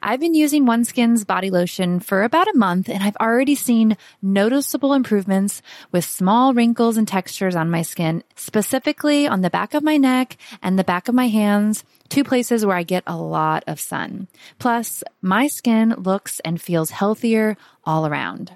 I've 0.02 0.20
been 0.20 0.34
using 0.34 0.66
OneSkin's 0.66 1.26
body 1.26 1.50
lotion 1.50 2.00
for 2.00 2.24
about 2.24 2.48
a 2.48 2.58
month 2.58 2.90
and 2.90 3.04
I've 3.04 3.18
already 3.18 3.56
seen 3.56 3.98
noticeable 4.22 4.94
improvements 4.94 5.62
with 5.92 6.06
small 6.06 6.54
wrinkles 6.54 6.98
and 6.98 7.08
textures 7.08 7.56
on 7.56 7.70
my 7.70 7.82
skin, 7.82 8.24
specifically 8.36 9.28
on 9.28 9.42
the 9.42 9.50
back 9.50 9.74
of 9.74 9.84
my 9.84 9.98
neck 9.98 10.38
and 10.62 10.78
the 10.78 10.84
back 10.84 11.08
of 11.08 11.16
my 11.16 11.28
hands, 11.28 11.84
two 12.10 12.24
places 12.24 12.66
where 12.66 12.78
I 12.78 12.84
get 12.84 13.04
a 13.08 13.18
lot 13.18 13.64
of 13.68 13.80
sun. 13.80 14.28
Plus, 14.60 15.04
my 15.22 15.48
skin 15.48 15.96
looks 15.98 16.40
and 16.42 16.62
feels 16.62 16.92
healthier 16.92 17.58
all 17.84 18.06
around. 18.06 18.56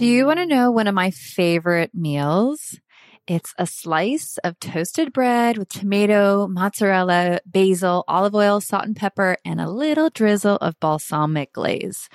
Do 0.00 0.06
you 0.06 0.24
want 0.24 0.38
to 0.38 0.46
know 0.46 0.70
one 0.70 0.86
of 0.86 0.94
my 0.94 1.10
favorite 1.10 1.90
meals? 1.94 2.80
It's 3.26 3.52
a 3.58 3.66
slice 3.66 4.38
of 4.42 4.58
toasted 4.58 5.12
bread 5.12 5.58
with 5.58 5.68
tomato, 5.68 6.48
mozzarella, 6.48 7.40
basil, 7.44 8.04
olive 8.08 8.34
oil, 8.34 8.62
salt 8.62 8.86
and 8.86 8.96
pepper, 8.96 9.36
and 9.44 9.60
a 9.60 9.68
little 9.68 10.08
drizzle 10.08 10.56
of 10.56 10.80
balsamic 10.80 11.52
glaze. 11.52 12.08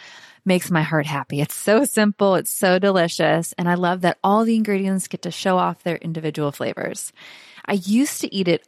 Makes 0.45 0.71
my 0.71 0.81
heart 0.81 1.05
happy. 1.05 1.41
It's 1.41 1.53
so 1.53 1.85
simple. 1.85 2.33
It's 2.33 2.49
so 2.49 2.79
delicious. 2.79 3.53
And 3.55 3.69
I 3.69 3.75
love 3.75 4.01
that 4.01 4.17
all 4.23 4.45
the 4.45 4.55
ingredients 4.55 5.07
get 5.07 5.21
to 5.21 5.29
show 5.29 5.59
off 5.59 5.83
their 5.83 5.97
individual 5.97 6.51
flavors. 6.51 7.13
I 7.67 7.73
used 7.73 8.19
to 8.21 8.33
eat 8.33 8.47
it 8.47 8.67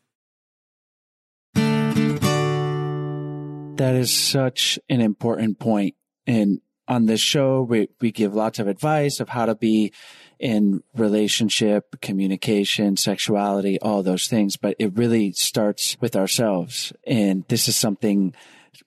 That 3.81 3.95
is 3.95 4.15
such 4.15 4.77
an 4.89 5.01
important 5.01 5.57
point. 5.57 5.95
And 6.27 6.61
on 6.87 7.07
this 7.07 7.19
show, 7.19 7.63
we, 7.63 7.89
we 7.99 8.11
give 8.11 8.35
lots 8.35 8.59
of 8.59 8.67
advice 8.67 9.19
of 9.19 9.29
how 9.29 9.47
to 9.47 9.55
be 9.55 9.91
in 10.39 10.83
relationship, 10.95 11.99
communication, 11.99 12.95
sexuality, 12.95 13.79
all 13.79 14.03
those 14.03 14.27
things. 14.27 14.55
But 14.55 14.75
it 14.77 14.95
really 14.95 15.31
starts 15.31 15.97
with 15.99 16.15
ourselves. 16.15 16.93
And 17.07 17.43
this 17.47 17.67
is 17.67 17.75
something 17.75 18.35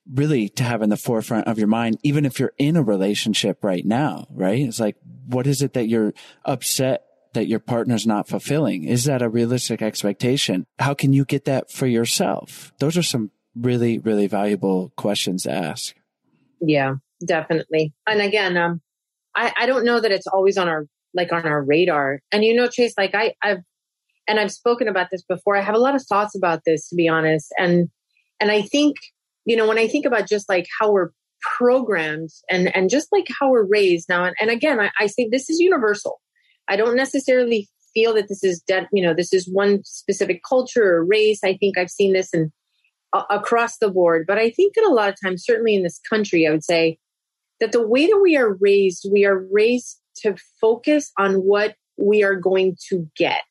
really 0.09 0.47
to 0.47 0.63
have 0.63 0.81
in 0.81 0.91
the 0.91 0.95
forefront 0.95 1.47
of 1.49 1.57
your 1.57 1.67
mind, 1.67 1.97
even 2.03 2.25
if 2.25 2.39
you're 2.39 2.53
in 2.57 2.77
a 2.77 2.81
relationship 2.81 3.65
right 3.65 3.85
now, 3.85 4.27
right? 4.29 4.61
It's 4.61 4.79
like, 4.79 4.95
what 5.27 5.45
is 5.45 5.61
it 5.61 5.73
that 5.73 5.89
you're 5.89 6.13
upset 6.45 7.03
that 7.33 7.47
your 7.47 7.59
partner's 7.59 8.07
not 8.07 8.29
fulfilling? 8.29 8.85
Is 8.85 9.03
that 9.03 9.21
a 9.21 9.27
realistic 9.27 9.81
expectation? 9.81 10.65
How 10.79 10.93
can 10.93 11.11
you 11.11 11.25
get 11.25 11.43
that 11.43 11.69
for 11.69 11.85
yourself? 11.85 12.71
Those 12.79 12.95
are 12.95 13.03
some 13.03 13.31
really, 13.55 13.99
really 13.99 14.27
valuable 14.27 14.91
questions 14.97 15.43
to 15.43 15.51
ask. 15.51 15.95
Yeah, 16.61 16.95
definitely. 17.25 17.93
And 18.07 18.21
again, 18.21 18.57
um, 18.57 18.81
I, 19.35 19.53
I 19.57 19.65
don't 19.65 19.85
know 19.85 19.99
that 19.99 20.11
it's 20.11 20.27
always 20.27 20.57
on 20.57 20.67
our 20.67 20.85
like 21.13 21.31
on 21.31 21.45
our 21.45 21.63
radar. 21.63 22.19
And 22.31 22.43
you 22.43 22.53
know, 22.53 22.67
Chase, 22.67 22.93
like 22.97 23.15
I, 23.15 23.33
I've 23.41 23.59
and 24.27 24.39
I've 24.39 24.51
spoken 24.51 24.87
about 24.87 25.07
this 25.11 25.23
before. 25.23 25.55
I 25.55 25.61
have 25.61 25.75
a 25.75 25.79
lot 25.79 25.95
of 25.95 26.03
thoughts 26.03 26.35
about 26.35 26.61
this, 26.65 26.89
to 26.89 26.95
be 26.95 27.07
honest. 27.07 27.53
And 27.57 27.89
and 28.39 28.51
I 28.51 28.61
think, 28.61 28.95
you 29.45 29.55
know, 29.55 29.67
when 29.67 29.77
I 29.77 29.87
think 29.87 30.05
about 30.05 30.27
just 30.27 30.49
like 30.49 30.67
how 30.79 30.91
we're 30.91 31.11
programmed 31.57 32.31
and 32.49 32.75
and 32.75 32.89
just 32.89 33.07
like 33.11 33.27
how 33.39 33.49
we're 33.49 33.65
raised 33.65 34.09
now, 34.09 34.25
and, 34.25 34.35
and 34.39 34.49
again, 34.49 34.79
I, 34.79 34.91
I 34.99 35.07
say 35.07 35.27
this 35.29 35.49
is 35.49 35.59
universal. 35.59 36.19
I 36.67 36.75
don't 36.75 36.95
necessarily 36.95 37.69
feel 37.93 38.13
that 38.15 38.27
this 38.27 38.43
is 38.43 38.61
dead, 38.61 38.87
you 38.91 39.01
know, 39.01 39.13
this 39.13 39.31
is 39.33 39.49
one 39.49 39.83
specific 39.85 40.41
culture 40.47 40.95
or 40.95 41.05
race. 41.05 41.39
I 41.43 41.55
think 41.55 41.77
I've 41.77 41.89
seen 41.89 42.13
this 42.13 42.33
in 42.33 42.51
across 43.29 43.77
the 43.77 43.89
board. 43.89 44.25
But 44.27 44.37
I 44.37 44.49
think 44.49 44.75
that 44.75 44.85
a 44.85 44.93
lot 44.93 45.09
of 45.09 45.15
times, 45.23 45.43
certainly 45.45 45.75
in 45.75 45.83
this 45.83 45.99
country, 46.09 46.47
I 46.47 46.51
would 46.51 46.63
say 46.63 46.97
that 47.59 47.71
the 47.71 47.85
way 47.85 48.07
that 48.07 48.19
we 48.21 48.35
are 48.35 48.53
raised, 48.59 49.07
we 49.11 49.25
are 49.25 49.45
raised 49.51 49.99
to 50.17 50.35
focus 50.59 51.11
on 51.17 51.35
what 51.35 51.75
we 51.97 52.23
are 52.23 52.35
going 52.35 52.77
to 52.89 53.09
get 53.15 53.43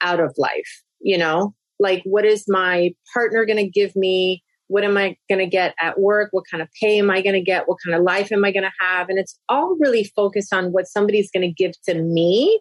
out 0.00 0.20
of 0.20 0.34
life. 0.36 0.82
You 1.00 1.18
know, 1.18 1.54
like 1.78 2.02
what 2.04 2.24
is 2.24 2.44
my 2.48 2.94
partner 3.12 3.44
going 3.44 3.58
to 3.58 3.68
give 3.68 3.94
me? 3.94 4.42
What 4.68 4.84
am 4.84 4.96
I 4.96 5.16
going 5.28 5.40
to 5.40 5.46
get 5.46 5.74
at 5.80 6.00
work? 6.00 6.30
What 6.32 6.44
kind 6.50 6.62
of 6.62 6.68
pay 6.80 6.98
am 6.98 7.10
I 7.10 7.20
going 7.20 7.34
to 7.34 7.42
get? 7.42 7.68
What 7.68 7.78
kind 7.84 7.94
of 7.94 8.02
life 8.02 8.32
am 8.32 8.44
I 8.44 8.50
going 8.50 8.64
to 8.64 8.72
have? 8.80 9.08
And 9.08 9.18
it's 9.18 9.38
all 9.48 9.76
really 9.78 10.04
focused 10.16 10.52
on 10.54 10.72
what 10.72 10.88
somebody's 10.88 11.30
going 11.30 11.46
to 11.46 11.52
give 11.52 11.72
to 11.86 11.94
me 11.94 12.60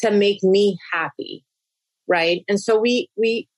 to 0.00 0.10
make 0.10 0.42
me 0.42 0.76
happy. 0.92 1.44
Right. 2.06 2.44
And 2.48 2.60
so 2.60 2.78
we, 2.78 3.08
we, 3.16 3.48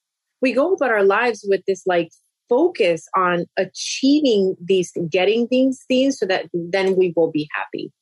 we 0.41 0.53
go 0.53 0.75
about 0.75 0.91
our 0.91 1.05
lives 1.05 1.45
with 1.49 1.63
this 1.67 1.83
like 1.87 2.11
focus 2.49 3.07
on 3.17 3.47
achieving 3.57 4.57
these, 4.63 4.93
getting 5.09 5.47
these 5.51 5.85
things 5.87 6.19
so 6.19 6.27
that 6.27 6.47
then 6.53 6.97
we 6.97 7.13
will 7.17 7.31
be 7.31 7.49
happy. 7.55 7.93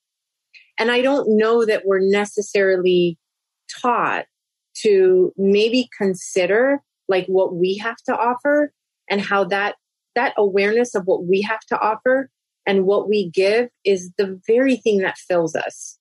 And 0.78 0.90
I 0.90 1.02
don't 1.02 1.36
know 1.36 1.64
that 1.64 1.82
we're 1.84 2.00
necessarily 2.00 3.18
taught 3.80 4.24
to 4.82 5.32
maybe 5.36 5.88
consider 5.96 6.80
like 7.08 7.26
what 7.26 7.54
we 7.54 7.76
have 7.78 7.96
to 8.06 8.16
offer 8.16 8.72
and 9.08 9.20
how 9.20 9.44
that 9.44 9.76
that 10.14 10.34
awareness 10.36 10.94
of 10.94 11.04
what 11.04 11.24
we 11.24 11.42
have 11.42 11.60
to 11.68 11.78
offer 11.78 12.28
and 12.66 12.84
what 12.84 13.08
we 13.08 13.30
give 13.30 13.68
is 13.84 14.12
the 14.18 14.40
very 14.46 14.76
thing 14.76 14.98
that 14.98 15.16
fills 15.16 15.54
us 15.54 15.98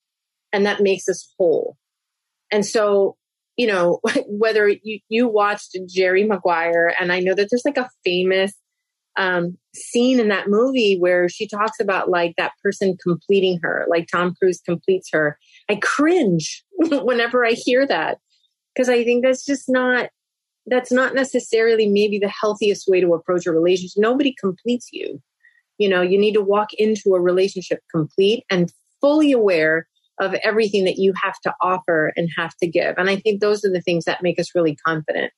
and 0.51 0.65
that 0.65 0.81
makes 0.81 1.07
us 1.07 1.33
whole. 1.37 1.77
And 2.51 2.65
so 2.65 3.15
you 3.57 3.67
know, 3.67 3.99
whether 4.27 4.69
you, 4.69 4.99
you 5.09 5.27
watched 5.27 5.77
Jerry 5.87 6.23
Maguire, 6.23 6.93
and 6.99 7.11
I 7.11 7.19
know 7.19 7.33
that 7.33 7.47
there's 7.49 7.65
like 7.65 7.77
a 7.77 7.89
famous 8.05 8.53
um, 9.17 9.57
scene 9.73 10.19
in 10.19 10.29
that 10.29 10.47
movie 10.47 10.97
where 10.99 11.27
she 11.27 11.47
talks 11.47 11.79
about 11.79 12.09
like 12.09 12.35
that 12.37 12.53
person 12.63 12.95
completing 13.01 13.59
her, 13.63 13.85
like 13.89 14.07
Tom 14.11 14.35
Cruise 14.39 14.61
completes 14.61 15.09
her. 15.11 15.37
I 15.69 15.79
cringe 15.81 16.63
whenever 16.77 17.43
I 17.43 17.51
hear 17.51 17.85
that 17.87 18.19
because 18.73 18.89
I 18.89 19.03
think 19.03 19.25
that's 19.25 19.43
just 19.43 19.65
not 19.67 20.09
that's 20.69 20.91
not 20.91 21.15
necessarily 21.15 21.87
maybe 21.87 22.19
the 22.19 22.31
healthiest 22.41 22.87
way 22.89 22.99
to 22.99 23.13
approach 23.13 23.45
a 23.47 23.51
relationship. 23.51 24.01
Nobody 24.01 24.35
completes 24.37 24.89
you. 24.91 25.21
You 25.77 25.87
know, 25.87 26.01
you 26.01 26.19
need 26.19 26.33
to 26.33 26.41
walk 26.41 26.73
into 26.73 27.15
a 27.15 27.21
relationship 27.21 27.79
complete 27.89 28.43
and 28.51 28.71
fully 28.99 29.31
aware 29.31 29.87
of 30.19 30.33
everything 30.43 30.85
that 30.85 30.97
you 30.97 31.13
have 31.21 31.39
to 31.41 31.53
offer 31.61 32.11
and 32.15 32.29
have 32.37 32.55
to 32.57 32.67
give. 32.67 32.95
And 32.97 33.09
I 33.09 33.17
think 33.17 33.39
those 33.39 33.63
are 33.63 33.71
the 33.71 33.81
things 33.81 34.05
that 34.05 34.23
make 34.23 34.39
us 34.39 34.55
really 34.55 34.75
confident 34.75 35.31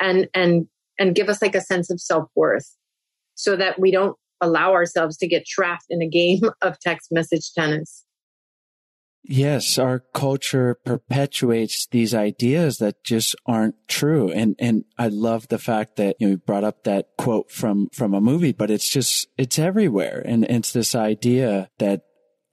and 0.00 0.28
and 0.34 0.66
and 0.98 1.14
give 1.14 1.28
us 1.28 1.42
like 1.42 1.54
a 1.54 1.60
sense 1.60 1.90
of 1.90 2.00
self-worth 2.00 2.74
so 3.34 3.56
that 3.56 3.78
we 3.78 3.90
don't 3.90 4.16
allow 4.40 4.72
ourselves 4.72 5.16
to 5.18 5.28
get 5.28 5.46
trapped 5.46 5.86
in 5.90 6.02
a 6.02 6.08
game 6.08 6.42
of 6.62 6.78
text 6.80 7.08
message 7.10 7.52
tennis. 7.52 8.04
Yes, 9.28 9.76
our 9.76 10.04
culture 10.14 10.76
perpetuates 10.84 11.88
these 11.90 12.14
ideas 12.14 12.78
that 12.78 13.02
just 13.02 13.34
aren't 13.44 13.74
true. 13.88 14.30
And, 14.30 14.54
and 14.60 14.84
I 14.96 15.08
love 15.08 15.48
the 15.48 15.58
fact 15.58 15.96
that 15.96 16.14
you, 16.20 16.28
know, 16.28 16.36
brought 16.36 16.62
up 16.62 16.84
that 16.84 17.08
quote 17.18 17.50
from, 17.50 17.88
from 17.92 18.14
a 18.14 18.20
movie, 18.20 18.52
but 18.52 18.70
it's 18.70 18.88
just, 18.88 19.26
it's 19.36 19.58
everywhere. 19.58 20.22
And 20.24 20.44
it's 20.44 20.72
this 20.72 20.94
idea 20.94 21.70
that 21.78 22.02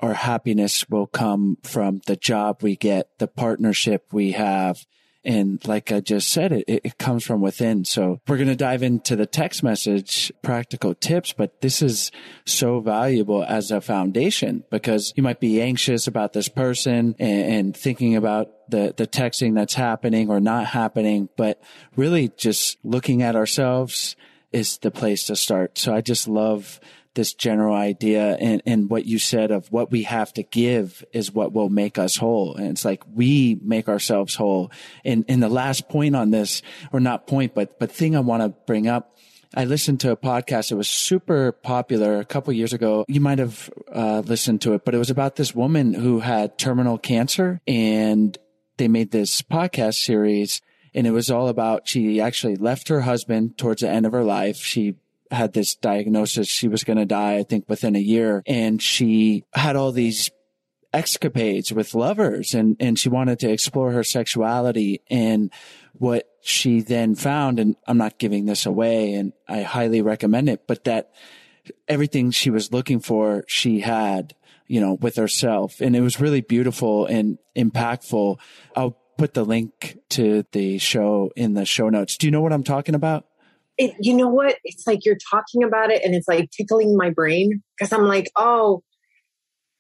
our 0.03 0.13
happiness 0.13 0.89
will 0.89 1.07
come 1.07 1.57
from 1.63 2.01
the 2.07 2.17
job 2.17 2.61
we 2.61 2.75
get, 2.75 3.07
the 3.19 3.27
partnership 3.27 4.05
we 4.11 4.33
have. 4.33 4.85
And 5.23 5.65
like 5.65 5.93
I 5.93 6.01
just 6.01 6.27
said, 6.27 6.51
it, 6.51 6.65
it 6.67 6.97
comes 6.97 7.23
from 7.23 7.39
within. 7.39 7.85
So 7.85 8.19
we're 8.27 8.35
going 8.35 8.49
to 8.49 8.55
dive 8.57 8.83
into 8.83 9.15
the 9.15 9.25
text 9.25 9.63
message 9.63 10.29
practical 10.41 10.93
tips, 10.93 11.31
but 11.31 11.61
this 11.61 11.81
is 11.81 12.11
so 12.45 12.81
valuable 12.81 13.45
as 13.45 13.71
a 13.71 13.79
foundation 13.79 14.65
because 14.69 15.13
you 15.15 15.23
might 15.23 15.39
be 15.39 15.61
anxious 15.61 16.05
about 16.05 16.33
this 16.33 16.49
person 16.49 17.15
and, 17.17 17.53
and 17.53 17.77
thinking 17.77 18.17
about 18.17 18.49
the, 18.69 18.93
the 18.97 19.07
texting 19.07 19.55
that's 19.55 19.75
happening 19.75 20.29
or 20.29 20.41
not 20.41 20.65
happening, 20.65 21.29
but 21.37 21.61
really 21.95 22.29
just 22.35 22.77
looking 22.83 23.21
at 23.21 23.37
ourselves 23.37 24.17
is 24.51 24.77
the 24.79 24.91
place 24.91 25.27
to 25.27 25.37
start. 25.37 25.77
So 25.77 25.95
I 25.95 26.01
just 26.01 26.27
love 26.27 26.81
this 27.15 27.33
general 27.33 27.75
idea 27.75 28.35
and, 28.35 28.61
and 28.65 28.89
what 28.89 29.05
you 29.05 29.19
said 29.19 29.51
of 29.51 29.71
what 29.71 29.91
we 29.91 30.03
have 30.03 30.33
to 30.33 30.43
give 30.43 31.03
is 31.13 31.31
what 31.31 31.53
will 31.53 31.69
make 31.69 31.97
us 31.97 32.17
whole. 32.17 32.55
And 32.55 32.69
it's 32.69 32.85
like 32.85 33.03
we 33.13 33.59
make 33.61 33.87
ourselves 33.87 34.35
whole. 34.35 34.71
And, 35.05 35.25
and 35.27 35.41
the 35.41 35.49
last 35.49 35.89
point 35.89 36.15
on 36.15 36.31
this, 36.31 36.61
or 36.91 36.99
not 36.99 37.27
point, 37.27 37.53
but, 37.53 37.79
but 37.79 37.91
thing 37.91 38.15
I 38.15 38.21
want 38.21 38.41
to 38.41 38.49
bring 38.65 38.87
up, 38.87 39.15
I 39.55 39.65
listened 39.65 39.99
to 40.01 40.11
a 40.11 40.17
podcast. 40.17 40.71
It 40.71 40.75
was 40.75 40.89
super 40.89 41.51
popular 41.51 42.19
a 42.19 42.25
couple 42.25 42.51
years 42.53 42.73
ago. 42.73 43.05
You 43.07 43.21
might 43.21 43.37
have 43.37 43.69
uh, 43.91 44.23
listened 44.25 44.61
to 44.61 44.73
it, 44.73 44.83
but 44.83 44.95
it 44.95 44.97
was 44.97 45.11
about 45.11 45.35
this 45.35 45.53
woman 45.53 45.93
who 45.93 46.19
had 46.21 46.57
terminal 46.57 46.97
cancer 46.97 47.61
and 47.67 48.35
they 48.77 48.87
made 48.87 49.11
this 49.11 49.43
podcast 49.43 50.03
series 50.03 50.61
and 50.95 51.07
it 51.07 51.11
was 51.11 51.29
all 51.29 51.47
about 51.47 51.87
she 51.87 52.21
actually 52.21 52.55
left 52.55 52.87
her 52.87 53.01
husband 53.01 53.57
towards 53.57 53.81
the 53.81 53.89
end 53.89 54.05
of 54.05 54.11
her 54.11 54.23
life. 54.23 54.57
She 54.57 54.95
had 55.33 55.53
this 55.53 55.75
diagnosis. 55.75 56.47
She 56.47 56.67
was 56.67 56.83
going 56.83 56.97
to 56.97 57.05
die, 57.05 57.37
I 57.37 57.43
think, 57.43 57.65
within 57.67 57.95
a 57.95 57.99
year. 57.99 58.43
And 58.45 58.81
she 58.81 59.43
had 59.53 59.75
all 59.75 59.91
these 59.91 60.29
escapades 60.93 61.73
with 61.73 61.95
lovers 61.95 62.53
and, 62.53 62.77
and 62.79 62.99
she 62.99 63.09
wanted 63.09 63.39
to 63.39 63.49
explore 63.49 63.91
her 63.91 64.03
sexuality 64.03 65.01
and 65.09 65.51
what 65.93 66.29
she 66.43 66.81
then 66.81 67.15
found. 67.15 67.59
And 67.59 67.75
I'm 67.87 67.97
not 67.97 68.19
giving 68.19 68.45
this 68.45 68.65
away 68.65 69.13
and 69.13 69.33
I 69.47 69.63
highly 69.63 70.01
recommend 70.01 70.49
it, 70.49 70.67
but 70.67 70.83
that 70.83 71.11
everything 71.87 72.31
she 72.31 72.49
was 72.49 72.71
looking 72.71 72.99
for, 72.99 73.43
she 73.47 73.79
had, 73.79 74.35
you 74.67 74.79
know, 74.79 74.93
with 74.93 75.15
herself. 75.15 75.81
And 75.81 75.95
it 75.95 76.01
was 76.01 76.19
really 76.19 76.41
beautiful 76.41 77.05
and 77.05 77.39
impactful. 77.55 78.37
I'll 78.75 78.97
put 79.17 79.33
the 79.33 79.43
link 79.43 79.97
to 80.09 80.45
the 80.51 80.77
show 80.77 81.31
in 81.35 81.53
the 81.53 81.65
show 81.65 81.89
notes. 81.89 82.17
Do 82.17 82.27
you 82.27 82.31
know 82.31 82.41
what 82.41 82.53
I'm 82.53 82.63
talking 82.63 82.95
about? 82.95 83.25
It, 83.77 83.95
you 83.99 84.13
know 84.13 84.27
what? 84.27 84.57
It's 84.63 84.85
like 84.85 85.05
you're 85.05 85.17
talking 85.31 85.63
about 85.63 85.89
it 85.91 86.03
and 86.03 86.13
it's 86.13 86.27
like 86.27 86.51
tickling 86.51 86.95
my 86.95 87.09
brain 87.09 87.63
because 87.77 87.91
I'm 87.91 88.03
like, 88.03 88.29
oh, 88.35 88.83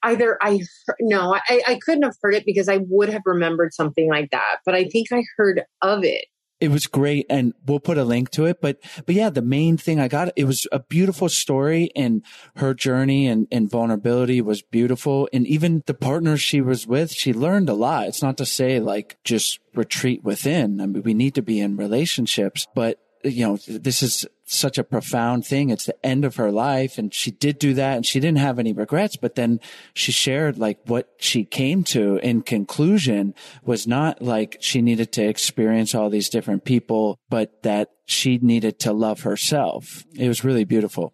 either 0.03 0.37
I, 0.41 0.61
no, 0.99 1.35
I, 1.35 1.61
I 1.67 1.79
couldn't 1.83 2.03
have 2.03 2.15
heard 2.21 2.35
it 2.35 2.45
because 2.45 2.69
I 2.69 2.79
would 2.87 3.09
have 3.09 3.21
remembered 3.25 3.73
something 3.73 4.09
like 4.09 4.31
that, 4.31 4.57
but 4.65 4.75
I 4.75 4.85
think 4.85 5.07
I 5.11 5.23
heard 5.37 5.63
of 5.81 6.03
it. 6.03 6.25
It 6.59 6.71
was 6.71 6.87
great 6.87 7.25
and 7.29 7.53
we'll 7.65 7.81
put 7.81 7.97
a 7.97 8.05
link 8.05 8.29
to 8.31 8.45
it 8.45 8.61
but 8.61 8.77
but 9.05 9.15
yeah 9.15 9.29
the 9.29 9.41
main 9.41 9.75
thing 9.75 9.99
i 9.99 10.07
got 10.07 10.31
it 10.37 10.45
was 10.45 10.65
a 10.71 10.79
beautiful 10.79 11.27
story 11.27 11.89
and 11.93 12.23
her 12.55 12.73
journey 12.73 13.27
and, 13.27 13.47
and 13.51 13.69
vulnerability 13.69 14.39
was 14.39 14.61
beautiful 14.61 15.27
and 15.33 15.45
even 15.45 15.83
the 15.87 15.93
partner 15.93 16.37
she 16.37 16.61
was 16.61 16.87
with 16.87 17.11
she 17.11 17.33
learned 17.33 17.67
a 17.67 17.73
lot. 17.73 18.07
It's 18.07 18.21
not 18.21 18.37
to 18.37 18.45
say 18.45 18.79
like 18.79 19.17
just 19.25 19.59
retreat 19.75 20.23
within. 20.23 20.79
I 20.79 20.85
mean 20.85 21.03
we 21.03 21.13
need 21.13 21.35
to 21.35 21.41
be 21.41 21.59
in 21.59 21.75
relationships 21.75 22.65
but 22.73 23.02
you 23.23 23.45
know 23.45 23.57
this 23.67 24.03
is 24.03 24.25
such 24.45 24.77
a 24.77 24.83
profound 24.83 25.45
thing. 25.45 25.69
It's 25.69 25.85
the 25.85 26.05
end 26.05 26.25
of 26.25 26.35
her 26.35 26.51
life. 26.51 26.97
And 26.97 27.13
she 27.13 27.31
did 27.31 27.59
do 27.59 27.73
that 27.73 27.95
and 27.95 28.05
she 28.05 28.19
didn't 28.19 28.39
have 28.39 28.59
any 28.59 28.73
regrets. 28.73 29.15
But 29.15 29.35
then 29.35 29.59
she 29.93 30.11
shared 30.11 30.57
like 30.57 30.79
what 30.85 31.13
she 31.17 31.43
came 31.43 31.83
to 31.85 32.17
in 32.17 32.41
conclusion 32.41 33.33
was 33.63 33.87
not 33.87 34.21
like 34.21 34.57
she 34.59 34.81
needed 34.81 35.11
to 35.13 35.23
experience 35.23 35.95
all 35.95 36.09
these 36.09 36.29
different 36.29 36.65
people, 36.65 37.17
but 37.29 37.63
that 37.63 37.91
she 38.05 38.37
needed 38.37 38.79
to 38.79 38.93
love 38.93 39.21
herself. 39.21 40.05
It 40.15 40.27
was 40.27 40.43
really 40.43 40.65
beautiful. 40.65 41.13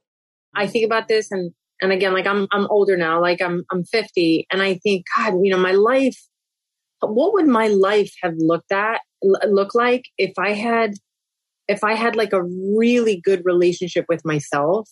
I 0.55 0.67
think 0.67 0.85
about 0.85 1.07
this 1.07 1.31
and, 1.31 1.53
and 1.81 1.91
again, 1.91 2.13
like 2.13 2.27
I'm, 2.27 2.47
I'm 2.51 2.67
older 2.69 2.97
now, 2.97 3.21
like 3.21 3.41
I'm, 3.41 3.63
I'm 3.71 3.83
50 3.83 4.47
and 4.51 4.61
I 4.61 4.75
think, 4.75 5.05
God, 5.15 5.35
you 5.43 5.51
know, 5.51 5.59
my 5.59 5.71
life, 5.71 6.17
what 6.99 7.33
would 7.33 7.47
my 7.47 7.67
life 7.67 8.11
have 8.21 8.33
looked 8.37 8.71
at, 8.71 8.99
look 9.21 9.75
like 9.75 10.05
if 10.17 10.33
I 10.37 10.53
had 10.53 10.95
if 11.69 11.83
I 11.83 11.93
had 11.93 12.15
like 12.15 12.33
a 12.33 12.43
really 12.43 13.21
good 13.23 13.45
relationship 13.45 14.05
with 14.09 14.25
myself, 14.25 14.89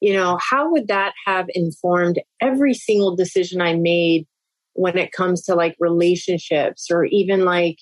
you 0.00 0.12
know, 0.12 0.38
how 0.42 0.70
would 0.72 0.88
that 0.88 1.14
have 1.24 1.46
informed 1.50 2.20
every 2.42 2.74
single 2.74 3.14
decision 3.14 3.60
I 3.62 3.74
made 3.74 4.26
when 4.74 4.98
it 4.98 5.12
comes 5.12 5.42
to 5.44 5.54
like 5.54 5.76
relationships 5.78 6.88
or 6.90 7.04
even 7.04 7.44
like 7.44 7.76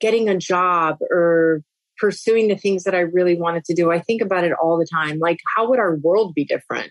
getting 0.00 0.28
a 0.28 0.38
job 0.38 0.96
or 1.10 1.62
pursuing 1.98 2.48
the 2.48 2.56
things 2.56 2.84
that 2.84 2.94
I 2.94 3.00
really 3.00 3.38
wanted 3.38 3.64
to 3.66 3.74
do? 3.74 3.92
I 3.92 4.00
think 4.00 4.22
about 4.22 4.44
it 4.44 4.54
all 4.60 4.78
the 4.78 4.88
time. 4.90 5.18
Like, 5.18 5.38
how 5.54 5.68
would 5.68 5.78
our 5.78 5.96
world 5.96 6.32
be 6.34 6.46
different 6.46 6.90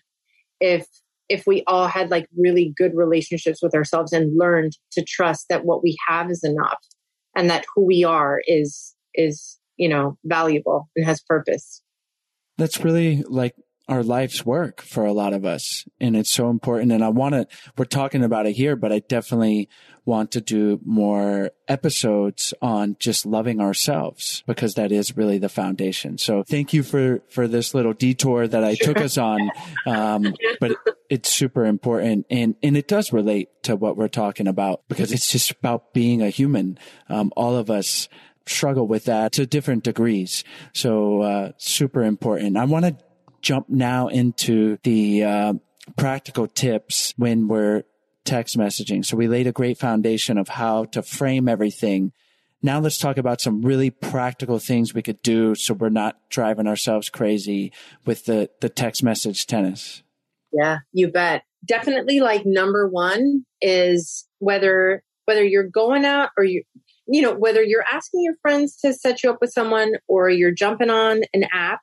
if 0.62 0.86
if 1.30 1.48
we 1.48 1.64
all 1.66 1.88
had 1.88 2.12
like 2.12 2.28
really 2.38 2.74
good 2.78 2.92
relationships 2.94 3.64
with 3.64 3.74
ourselves 3.74 4.14
and 4.14 4.38
learned 4.38 4.74
to 4.92 5.04
trust 5.04 5.48
that 5.50 5.66
what 5.66 5.82
we 5.82 5.98
have 6.08 6.30
is 6.30 6.44
enough 6.44 6.78
and 7.36 7.50
that 7.50 7.66
who 7.74 7.84
we 7.86 8.04
are 8.04 8.42
is 8.46 8.94
is 9.16 9.58
you 9.78 9.90
know, 9.90 10.18
valuable 10.24 10.90
and 10.96 11.06
has 11.06 11.22
purpose. 11.22 11.82
That's 12.58 12.84
really 12.84 13.24
like 13.24 13.56
our 13.92 14.04
life's 14.04 14.46
work 14.46 14.82
for 14.82 15.06
a 15.06 15.12
lot 15.12 15.34
of 15.34 15.44
us. 15.44 15.86
And 16.00 16.16
it's 16.16 16.34
so 16.34 16.50
important. 16.50 16.94
And 16.94 17.04
I 17.04 17.10
want 17.10 17.34
to, 17.34 17.46
we're 17.78 17.84
talking 17.84 18.24
about 18.24 18.46
it 18.46 18.54
here, 18.54 18.78
but 18.78 18.94
I 18.94 19.00
definitely 19.00 19.68
want 20.06 20.32
to 20.32 20.42
do 20.42 20.80
more 20.86 21.52
episodes 21.68 22.54
on 22.62 22.96
just 23.00 23.26
loving 23.26 23.60
ourselves 23.60 24.44
because 24.48 24.76
that 24.76 24.94
is 24.94 25.18
really 25.18 25.38
the 25.38 25.50
foundation. 25.50 26.18
So 26.18 26.42
thank 26.42 26.72
you 26.72 26.84
for, 26.84 27.22
for 27.30 27.50
this 27.50 27.74
little 27.74 27.92
detour 27.92 28.48
that 28.48 28.64
I 28.64 28.76
took 28.76 28.98
us 29.02 29.18
on. 29.18 29.52
Um, 29.86 30.36
but 30.62 30.78
it's 31.10 31.30
super 31.30 31.66
important 31.66 32.28
and, 32.30 32.56
and 32.64 32.78
it 32.78 32.88
does 32.88 33.12
relate 33.12 33.50
to 33.64 33.76
what 33.76 33.98
we're 33.98 34.08
talking 34.08 34.48
about 34.48 34.84
because 34.88 35.12
it's 35.12 35.30
just 35.30 35.52
about 35.52 35.94
being 35.94 36.22
a 36.22 36.30
human. 36.30 36.80
Um, 37.10 37.34
all 37.36 37.58
of 37.58 37.70
us 37.70 38.08
struggle 38.52 38.88
with 38.88 39.06
that 39.06 39.34
to 39.34 39.46
different 39.46 39.84
degrees. 39.84 40.44
So, 40.74 41.22
uh, 41.22 41.52
super 41.58 42.04
important. 42.04 42.58
I 42.58 42.66
want 42.66 42.86
to 42.86 42.98
jump 43.42 43.70
now 43.70 44.08
into 44.08 44.78
the, 44.84 45.24
uh, 45.24 45.54
practical 45.96 46.48
tips 46.48 47.14
when 47.18 47.48
we're 47.48 47.84
text 48.24 48.58
messaging. 48.58 49.04
So 49.06 49.18
we 49.18 49.28
laid 49.28 49.48
a 49.48 49.52
great 49.52 49.78
foundation 49.78 50.38
of 50.38 50.48
how 50.48 50.86
to 50.86 51.02
frame 51.02 51.48
everything. 51.48 52.12
Now 52.62 52.80
let's 52.80 52.98
talk 52.98 53.18
about 53.18 53.42
some 53.42 53.64
really 53.64 53.90
practical 53.90 54.60
things 54.60 54.94
we 54.94 55.02
could 55.02 55.22
do 55.22 55.56
so 55.56 55.74
we're 55.74 55.90
not 55.90 56.18
driving 56.30 56.68
ourselves 56.68 57.10
crazy 57.10 57.72
with 58.06 58.26
the, 58.26 58.50
the 58.62 58.70
text 58.70 59.02
message 59.02 59.48
tennis. 59.48 60.04
Yeah, 60.54 60.80
you 60.92 61.08
bet. 61.08 61.44
Definitely 61.66 62.20
like 62.20 62.44
number 62.46 62.88
one 62.88 63.46
is 63.62 64.28
whether 64.40 65.04
whether 65.26 65.44
you're 65.44 65.70
going 65.70 66.04
out 66.04 66.30
or 66.36 66.44
you 66.44 66.64
you 67.12 67.21
know, 67.21 67.34
whether 67.34 67.62
you're 67.62 67.84
asking 67.91 68.24
your 68.24 68.36
friends 68.41 68.78
to 68.78 68.93
set 68.93 69.21
you 69.21 69.30
up 69.30 69.39
with 69.41 69.52
someone 69.52 69.95
or 70.08 70.30
you're 70.30 70.54
jumping 70.54 70.89
on 70.89 71.24
an 71.34 71.45
app 71.52 71.82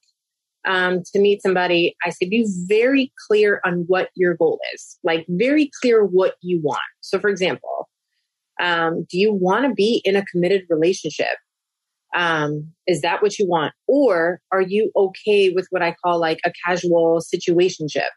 um, 0.67 1.03
to 1.13 1.21
meet 1.21 1.43
somebody, 1.43 1.95
I 2.03 2.11
say 2.11 2.27
be 2.29 2.49
very 2.67 3.13
clear 3.27 3.61
on 3.63 3.85
what 3.89 4.09
your 4.15 4.35
goal 4.35 4.59
is, 4.73 4.99
like 5.05 5.27
very 5.29 5.71
clear 5.83 6.03
what 6.03 6.37
you 6.41 6.61
want. 6.63 6.81
So, 7.03 7.21
for 7.21 7.29
example, 7.29 7.91
um, 8.59 9.07
do 9.11 9.19
you 9.19 9.33
want 9.33 9.67
to 9.67 9.75
be 9.75 10.01
in 10.03 10.17
a 10.17 10.25
committed 10.25 10.63
relationship? 10.71 11.37
Um, 12.17 12.73
is 12.87 13.03
that 13.03 13.21
what 13.21 13.39
you 13.39 13.47
want? 13.47 13.75
Or 13.87 14.41
are 14.51 14.63
you 14.63 14.91
okay 14.97 15.51
with 15.51 15.67
what 15.69 15.83
I 15.83 15.95
call 16.03 16.19
like 16.19 16.41
a 16.47 16.53
casual 16.67 17.21
situationship? 17.21 18.09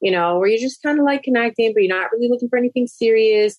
You 0.00 0.10
know, 0.10 0.38
where 0.38 0.48
you're 0.48 0.58
just 0.58 0.82
kind 0.82 0.98
of 0.98 1.04
like 1.04 1.22
connecting, 1.22 1.72
but 1.72 1.84
you're 1.84 1.96
not 1.96 2.10
really 2.12 2.28
looking 2.28 2.48
for 2.48 2.58
anything 2.58 2.88
serious. 2.88 3.58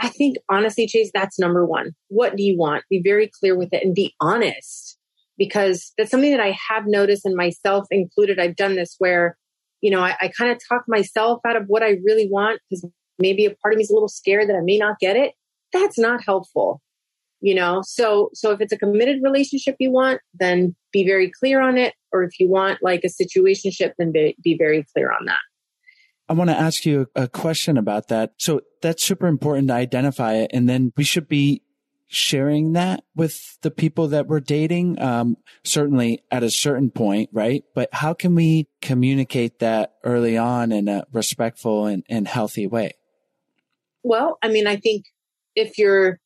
I 0.00 0.08
think 0.08 0.38
honestly, 0.48 0.86
Chase, 0.86 1.10
that's 1.12 1.38
number 1.38 1.66
one. 1.66 1.92
What 2.08 2.34
do 2.34 2.42
you 2.42 2.56
want? 2.56 2.84
Be 2.88 3.02
very 3.04 3.30
clear 3.38 3.56
with 3.56 3.72
it 3.72 3.84
and 3.84 3.94
be 3.94 4.14
honest 4.20 4.98
because 5.36 5.92
that's 5.96 6.10
something 6.10 6.30
that 6.30 6.40
I 6.40 6.56
have 6.70 6.84
noticed 6.86 7.26
and 7.26 7.36
myself 7.36 7.86
included. 7.90 8.38
I've 8.38 8.56
done 8.56 8.76
this 8.76 8.94
where, 8.98 9.36
you 9.82 9.90
know, 9.90 10.00
I, 10.00 10.16
I 10.20 10.28
kind 10.28 10.50
of 10.50 10.58
talk 10.66 10.84
myself 10.88 11.40
out 11.46 11.56
of 11.56 11.64
what 11.66 11.82
I 11.82 11.98
really 12.04 12.28
want 12.30 12.60
because 12.68 12.88
maybe 13.18 13.44
a 13.44 13.54
part 13.56 13.74
of 13.74 13.76
me 13.76 13.82
is 13.82 13.90
a 13.90 13.94
little 13.94 14.08
scared 14.08 14.48
that 14.48 14.56
I 14.56 14.62
may 14.62 14.78
not 14.78 14.98
get 15.00 15.16
it. 15.16 15.34
That's 15.72 15.98
not 15.98 16.24
helpful, 16.24 16.80
you 17.40 17.54
know? 17.54 17.82
So, 17.84 18.30
so 18.32 18.52
if 18.52 18.60
it's 18.62 18.72
a 18.72 18.78
committed 18.78 19.20
relationship 19.22 19.76
you 19.78 19.92
want, 19.92 20.20
then 20.32 20.74
be 20.92 21.06
very 21.06 21.30
clear 21.30 21.60
on 21.60 21.76
it. 21.76 21.94
Or 22.10 22.22
if 22.22 22.40
you 22.40 22.48
want 22.48 22.78
like 22.82 23.04
a 23.04 23.08
situationship, 23.08 23.92
then 23.98 24.12
be, 24.12 24.34
be 24.42 24.56
very 24.56 24.84
clear 24.94 25.12
on 25.12 25.26
that. 25.26 25.38
I 26.30 26.32
want 26.32 26.48
to 26.48 26.56
ask 26.56 26.86
you 26.86 27.08
a 27.16 27.26
question 27.26 27.76
about 27.76 28.06
that. 28.06 28.34
So 28.38 28.60
that's 28.82 29.04
super 29.04 29.26
important 29.26 29.66
to 29.66 29.74
identify 29.74 30.34
it. 30.34 30.52
And 30.54 30.68
then 30.68 30.92
we 30.96 31.02
should 31.02 31.26
be 31.26 31.62
sharing 32.06 32.74
that 32.74 33.02
with 33.16 33.58
the 33.62 33.70
people 33.72 34.06
that 34.08 34.28
we're 34.28 34.38
dating. 34.38 35.02
Um, 35.02 35.38
certainly 35.64 36.22
at 36.30 36.44
a 36.44 36.50
certain 36.50 36.92
point, 36.92 37.30
right? 37.32 37.64
But 37.74 37.88
how 37.92 38.14
can 38.14 38.36
we 38.36 38.68
communicate 38.80 39.58
that 39.58 39.94
early 40.04 40.38
on 40.38 40.70
in 40.70 40.86
a 40.86 41.04
respectful 41.12 41.86
and, 41.86 42.04
and 42.08 42.28
healthy 42.28 42.68
way? 42.68 42.92
Well, 44.04 44.38
I 44.40 44.50
mean, 44.50 44.68
I 44.68 44.76
think 44.76 45.06
if 45.56 45.78
you're, 45.78 46.20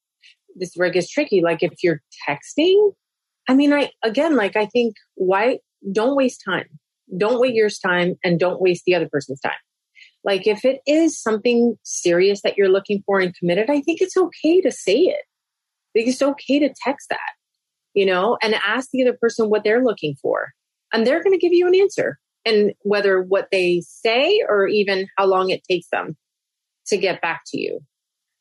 this 0.55 0.77
rig 0.77 0.97
is 0.99 1.09
tricky. 1.09 1.41
Like 1.41 1.63
if 1.63 1.83
you're 1.83 2.03
texting, 2.29 2.93
I 3.49 3.55
mean, 3.55 3.73
I, 3.73 3.91
again, 4.03 4.37
like 4.37 4.55
I 4.55 4.67
think 4.67 4.97
why 5.15 5.61
don't 5.91 6.15
waste 6.15 6.43
time. 6.45 6.69
Don't 7.17 7.41
waste 7.41 7.55
your 7.55 7.71
time 7.71 8.17
and 8.23 8.39
don't 8.39 8.61
waste 8.61 8.83
the 8.85 8.95
other 8.95 9.09
person's 9.09 9.41
time. 9.41 9.53
Like 10.25 10.47
if 10.47 10.65
it 10.65 10.81
is 10.87 11.21
something 11.21 11.77
serious 11.83 12.41
that 12.43 12.57
you're 12.57 12.71
looking 12.71 13.03
for 13.05 13.21
and 13.21 13.35
committed, 13.35 13.69
I 13.69 13.81
think 13.83 14.01
it's 14.01 14.17
okay 14.17 14.61
to 14.63 14.73
say 14.73 14.97
it. 14.97 15.21
I 15.25 15.91
think 15.95 16.09
it's 16.09 16.23
okay 16.23 16.59
to 16.61 16.75
text 16.83 17.11
that, 17.11 17.33
you 17.93 18.07
know, 18.07 18.39
and 18.43 18.55
ask 18.55 18.89
the 18.91 19.03
other 19.03 19.17
person 19.21 19.51
what 19.51 19.65
they're 19.65 19.85
looking 19.85 20.17
for. 20.21 20.53
And 20.93 21.07
they're 21.07 21.23
going 21.23 21.39
to 21.39 21.39
give 21.39 21.53
you 21.53 21.67
an 21.67 21.75
answer. 21.75 22.19
And 22.47 22.73
whether 22.81 23.23
what 23.23 23.49
they 23.53 23.83
say 23.87 24.43
or 24.49 24.67
even 24.67 25.07
how 25.17 25.27
long 25.27 25.51
it 25.51 25.63
takes 25.69 25.89
them 25.93 26.17
to 26.87 26.97
get 26.97 27.21
back 27.21 27.43
to 27.49 27.61
you. 27.61 27.81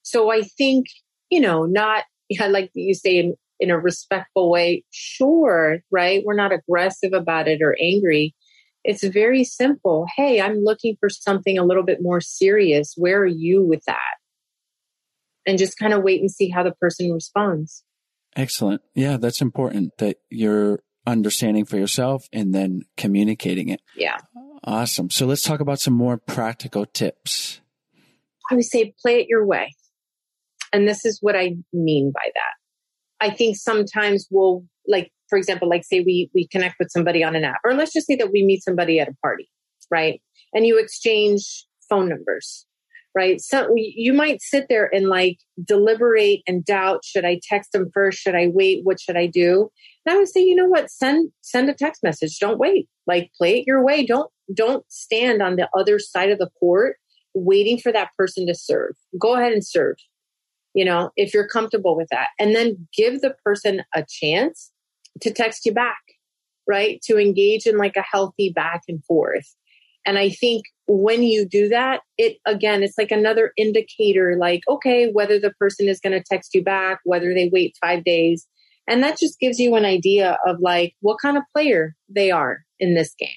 So 0.03 0.31
I 0.31 0.41
think, 0.41 0.87
you 1.29 1.39
know, 1.39 1.65
not 1.65 2.03
like 2.49 2.71
you 2.73 2.93
say 2.93 3.17
in, 3.17 3.35
in 3.59 3.71
a 3.71 3.79
respectful 3.79 4.49
way, 4.49 4.83
sure, 4.91 5.79
right? 5.91 6.23
We're 6.25 6.35
not 6.35 6.51
aggressive 6.51 7.13
about 7.13 7.47
it 7.47 7.61
or 7.61 7.77
angry, 7.81 8.35
it's 8.83 9.03
very 9.03 9.43
simple. 9.43 10.05
Hey, 10.15 10.41
I'm 10.41 10.63
looking 10.63 10.97
for 10.99 11.09
something 11.09 11.57
a 11.57 11.63
little 11.63 11.83
bit 11.83 11.99
more 12.01 12.21
serious. 12.21 12.93
Where 12.97 13.21
are 13.21 13.25
you 13.25 13.63
with 13.63 13.83
that? 13.85 14.15
And 15.45 15.57
just 15.57 15.77
kind 15.77 15.93
of 15.93 16.03
wait 16.03 16.21
and 16.21 16.31
see 16.31 16.49
how 16.49 16.63
the 16.63 16.71
person 16.71 17.11
responds. 17.11 17.83
Excellent. 18.35 18.81
Yeah, 18.95 19.17
that's 19.17 19.41
important 19.41 19.97
that 19.99 20.17
you're 20.29 20.81
understanding 21.05 21.65
for 21.65 21.77
yourself 21.77 22.27
and 22.31 22.55
then 22.55 22.83
communicating 22.97 23.69
it. 23.69 23.81
Yeah. 23.95 24.17
Awesome. 24.63 25.09
So 25.09 25.25
let's 25.25 25.43
talk 25.43 25.59
about 25.59 25.79
some 25.79 25.93
more 25.93 26.17
practical 26.17 26.85
tips. 26.85 27.59
I 28.49 28.55
would 28.55 28.63
say 28.65 28.93
play 29.01 29.19
it 29.19 29.27
your 29.27 29.45
way. 29.45 29.75
And 30.71 30.87
this 30.87 31.05
is 31.05 31.19
what 31.21 31.35
I 31.35 31.57
mean 31.71 32.11
by 32.13 32.31
that. 32.33 33.25
I 33.25 33.29
think 33.29 33.57
sometimes 33.57 34.27
we'll 34.31 34.65
like, 34.87 35.11
for 35.33 35.37
example, 35.37 35.67
like 35.67 35.83
say 35.83 36.01
we, 36.01 36.29
we 36.35 36.47
connect 36.47 36.75
with 36.77 36.91
somebody 36.91 37.23
on 37.23 37.35
an 37.35 37.43
app, 37.43 37.59
or 37.65 37.73
let's 37.73 37.91
just 37.91 38.05
say 38.05 38.15
that 38.17 38.31
we 38.31 38.45
meet 38.45 38.63
somebody 38.63 38.99
at 38.99 39.07
a 39.07 39.15
party, 39.23 39.49
right? 39.89 40.21
And 40.53 40.63
you 40.63 40.77
exchange 40.77 41.65
phone 41.89 42.07
numbers, 42.07 42.67
right? 43.15 43.41
So 43.41 43.73
you 43.75 44.13
might 44.13 44.43
sit 44.43 44.67
there 44.69 44.93
and 44.93 45.07
like 45.07 45.39
deliberate 45.65 46.43
and 46.45 46.63
doubt, 46.63 47.03
should 47.03 47.25
I 47.25 47.39
text 47.41 47.71
them 47.71 47.89
first? 47.91 48.19
Should 48.19 48.35
I 48.35 48.45
wait? 48.53 48.81
What 48.83 49.01
should 49.01 49.17
I 49.17 49.25
do? 49.25 49.71
And 50.05 50.13
I 50.13 50.19
would 50.19 50.27
say, 50.27 50.41
you 50.41 50.53
know 50.53 50.67
what? 50.67 50.91
Send, 50.91 51.31
send 51.41 51.67
a 51.67 51.73
text 51.73 52.03
message. 52.03 52.37
Don't 52.37 52.59
wait. 52.59 52.87
Like 53.07 53.31
play 53.35 53.57
it 53.57 53.65
your 53.65 53.83
way. 53.83 54.05
Don't, 54.05 54.29
don't 54.53 54.85
stand 54.87 55.41
on 55.41 55.55
the 55.55 55.67
other 55.75 55.97
side 55.97 56.29
of 56.29 56.37
the 56.37 56.51
court 56.59 56.97
waiting 57.33 57.79
for 57.79 57.91
that 57.91 58.09
person 58.19 58.45
to 58.45 58.53
serve. 58.53 58.91
Go 59.19 59.33
ahead 59.33 59.53
and 59.53 59.65
serve, 59.65 59.95
you 60.75 60.85
know, 60.85 61.09
if 61.15 61.33
you're 61.33 61.47
comfortable 61.47 61.97
with 61.97 62.09
that. 62.11 62.27
And 62.37 62.55
then 62.55 62.87
give 62.95 63.21
the 63.21 63.33
person 63.43 63.81
a 63.95 64.05
chance 64.07 64.69
to 65.21 65.31
text 65.31 65.65
you 65.65 65.73
back, 65.73 66.01
right? 66.67 67.01
To 67.05 67.17
engage 67.17 67.65
in 67.65 67.77
like 67.77 67.95
a 67.95 68.01
healthy 68.01 68.51
back 68.53 68.81
and 68.87 69.03
forth. 69.05 69.55
And 70.05 70.17
I 70.17 70.29
think 70.29 70.65
when 70.85 71.23
you 71.23 71.47
do 71.47 71.69
that, 71.69 72.01
it 72.17 72.37
again, 72.45 72.83
it's 72.83 72.97
like 72.97 73.11
another 73.11 73.53
indicator 73.57 74.35
like, 74.37 74.61
okay, 74.69 75.09
whether 75.11 75.39
the 75.39 75.51
person 75.51 75.87
is 75.87 75.99
going 75.99 76.13
to 76.13 76.23
text 76.23 76.53
you 76.53 76.63
back, 76.63 76.99
whether 77.05 77.33
they 77.33 77.49
wait 77.51 77.77
five 77.79 78.03
days. 78.03 78.47
And 78.87 79.01
that 79.01 79.17
just 79.17 79.39
gives 79.39 79.59
you 79.59 79.75
an 79.75 79.85
idea 79.85 80.37
of 80.45 80.57
like 80.59 80.93
what 80.99 81.17
kind 81.21 81.37
of 81.37 81.43
player 81.53 81.95
they 82.09 82.31
are 82.31 82.65
in 82.79 82.95
this 82.95 83.15
game. 83.17 83.29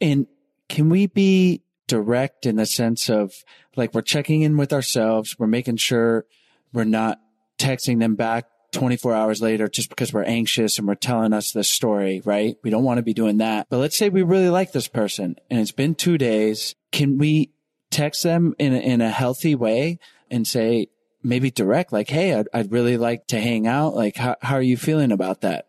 And 0.00 0.26
can 0.68 0.88
we 0.88 1.06
be 1.06 1.62
direct 1.86 2.46
in 2.46 2.56
the 2.56 2.66
sense 2.66 3.08
of 3.08 3.32
like 3.76 3.94
we're 3.94 4.02
checking 4.02 4.42
in 4.42 4.56
with 4.56 4.72
ourselves, 4.72 5.36
we're 5.38 5.46
making 5.46 5.76
sure 5.76 6.26
we're 6.72 6.84
not 6.84 7.20
texting 7.58 8.00
them 8.00 8.16
back 8.16 8.46
24 8.76 9.14
hours 9.14 9.40
later 9.40 9.68
just 9.68 9.88
because 9.88 10.12
we're 10.12 10.22
anxious 10.22 10.78
and 10.78 10.86
we're 10.86 10.94
telling 10.94 11.32
us 11.32 11.50
this 11.50 11.70
story, 11.70 12.20
right? 12.24 12.56
We 12.62 12.70
don't 12.70 12.84
want 12.84 12.98
to 12.98 13.02
be 13.02 13.14
doing 13.14 13.38
that. 13.38 13.68
But 13.70 13.78
let's 13.78 13.96
say 13.96 14.10
we 14.10 14.22
really 14.22 14.50
like 14.50 14.72
this 14.72 14.86
person 14.86 15.36
and 15.50 15.60
it's 15.60 15.72
been 15.72 15.94
two 15.94 16.18
days. 16.18 16.74
Can 16.92 17.16
we 17.16 17.52
text 17.90 18.22
them 18.22 18.54
in 18.58 18.74
a, 18.74 18.78
in 18.78 19.00
a 19.00 19.10
healthy 19.10 19.54
way 19.54 19.98
and 20.30 20.46
say, 20.46 20.88
maybe 21.22 21.50
direct, 21.50 21.92
like, 21.92 22.10
Hey, 22.10 22.34
I'd, 22.34 22.48
I'd 22.52 22.70
really 22.70 22.98
like 22.98 23.26
to 23.28 23.40
hang 23.40 23.66
out. 23.66 23.94
Like, 23.94 24.16
how, 24.16 24.36
how 24.42 24.56
are 24.56 24.62
you 24.62 24.76
feeling 24.76 25.10
about 25.10 25.40
that? 25.40 25.66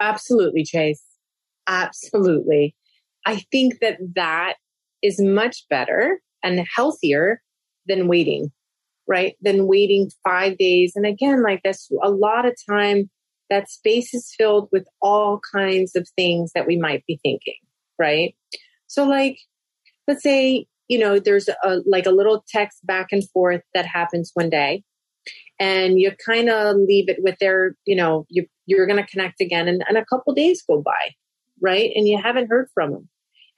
Absolutely, 0.00 0.64
Chase. 0.64 1.02
Absolutely. 1.66 2.76
I 3.26 3.42
think 3.50 3.80
that 3.80 3.98
that 4.14 4.54
is 5.02 5.20
much 5.20 5.66
better 5.68 6.20
and 6.42 6.64
healthier 6.76 7.42
than 7.86 8.06
waiting, 8.06 8.52
right? 9.06 9.34
Than 9.40 9.66
waiting 9.66 10.10
five 10.22 10.58
days. 10.58 10.92
And 10.94 11.06
again, 11.06 11.42
like 11.42 11.60
that's 11.64 11.90
a 12.02 12.10
lot 12.10 12.46
of 12.46 12.56
time 12.68 13.10
that 13.50 13.70
space 13.70 14.14
is 14.14 14.34
filled 14.36 14.68
with 14.72 14.86
all 15.02 15.40
kinds 15.54 15.94
of 15.94 16.08
things 16.16 16.52
that 16.54 16.66
we 16.66 16.76
might 16.76 17.04
be 17.06 17.20
thinking, 17.22 17.58
right? 17.98 18.34
So 18.86 19.04
like, 19.04 19.38
let's 20.08 20.22
say, 20.22 20.66
you 20.88 20.98
know, 20.98 21.18
there's 21.18 21.48
a, 21.48 21.78
like 21.86 22.06
a 22.06 22.10
little 22.10 22.44
text 22.48 22.84
back 22.86 23.08
and 23.12 23.28
forth 23.30 23.62
that 23.74 23.86
happens 23.86 24.30
one 24.34 24.50
day 24.50 24.82
and 25.58 26.00
you 26.00 26.12
kind 26.24 26.48
of 26.48 26.76
leave 26.76 27.08
it 27.08 27.18
with 27.22 27.38
their, 27.38 27.76
you 27.86 27.96
know, 27.96 28.26
you, 28.28 28.46
you're 28.66 28.86
going 28.86 29.02
to 29.02 29.10
connect 29.10 29.40
again 29.40 29.68
and, 29.68 29.84
and 29.88 29.96
a 29.96 30.04
couple 30.04 30.34
days 30.34 30.62
go 30.66 30.82
by, 30.82 31.14
right? 31.60 31.90
And 31.94 32.08
you 32.08 32.20
haven't 32.20 32.48
heard 32.48 32.68
from 32.74 32.92
them 32.92 33.08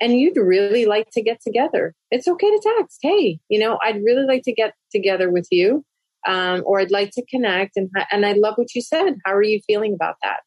and 0.00 0.18
you'd 0.18 0.36
really 0.36 0.86
like 0.86 1.10
to 1.12 1.22
get 1.22 1.40
together, 1.40 1.94
it's 2.10 2.28
okay 2.28 2.50
to 2.50 2.74
text. 2.78 2.98
Hey, 3.02 3.38
you 3.48 3.58
know, 3.58 3.78
I'd 3.82 4.02
really 4.02 4.26
like 4.26 4.42
to 4.44 4.52
get 4.52 4.74
together 4.92 5.30
with 5.30 5.46
you, 5.50 5.84
um, 6.26 6.62
or 6.66 6.80
I'd 6.80 6.90
like 6.90 7.10
to 7.12 7.24
connect. 7.26 7.76
And 7.76 7.90
and 8.10 8.26
I 8.26 8.32
love 8.32 8.54
what 8.56 8.74
you 8.74 8.82
said. 8.82 9.14
How 9.24 9.34
are 9.34 9.42
you 9.42 9.60
feeling 9.66 9.94
about 9.94 10.16
that? 10.22 10.40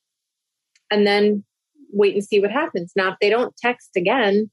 And 0.91 1.05
then 1.05 1.43
wait 1.91 2.13
and 2.13 2.23
see 2.23 2.39
what 2.39 2.51
happens. 2.51 2.91
Now, 2.95 3.09
if 3.09 3.15
they 3.21 3.29
don't 3.29 3.55
text 3.57 3.89
again, 3.95 4.49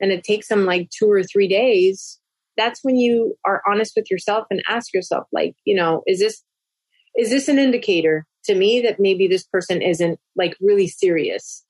and 0.00 0.12
it 0.12 0.24
takes 0.24 0.48
them 0.48 0.64
like 0.64 0.90
two 0.90 1.10
or 1.10 1.22
three 1.22 1.48
days, 1.48 2.20
that's 2.56 2.80
when 2.82 2.96
you 2.96 3.36
are 3.44 3.62
honest 3.68 3.94
with 3.96 4.10
yourself 4.10 4.46
and 4.50 4.62
ask 4.68 4.92
yourself, 4.92 5.26
like, 5.32 5.54
you 5.64 5.74
know, 5.74 6.02
is 6.06 6.18
this 6.18 6.42
is 7.16 7.30
this 7.30 7.48
an 7.48 7.58
indicator 7.58 8.26
to 8.44 8.54
me 8.54 8.80
that 8.80 8.98
maybe 8.98 9.28
this 9.28 9.44
person 9.44 9.80
isn't 9.80 10.18
like 10.36 10.56
really 10.60 10.88
serious 10.88 11.64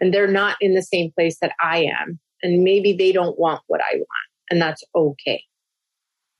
and 0.00 0.12
they're 0.12 0.30
not 0.30 0.56
in 0.60 0.74
the 0.74 0.82
same 0.82 1.12
place 1.12 1.38
that 1.40 1.52
I 1.62 1.84
am. 2.00 2.18
And 2.42 2.62
maybe 2.62 2.92
they 2.92 3.12
don't 3.12 3.38
want 3.38 3.62
what 3.66 3.80
I 3.80 3.96
want. 3.96 4.08
And 4.50 4.62
that's 4.62 4.84
okay. 4.94 5.42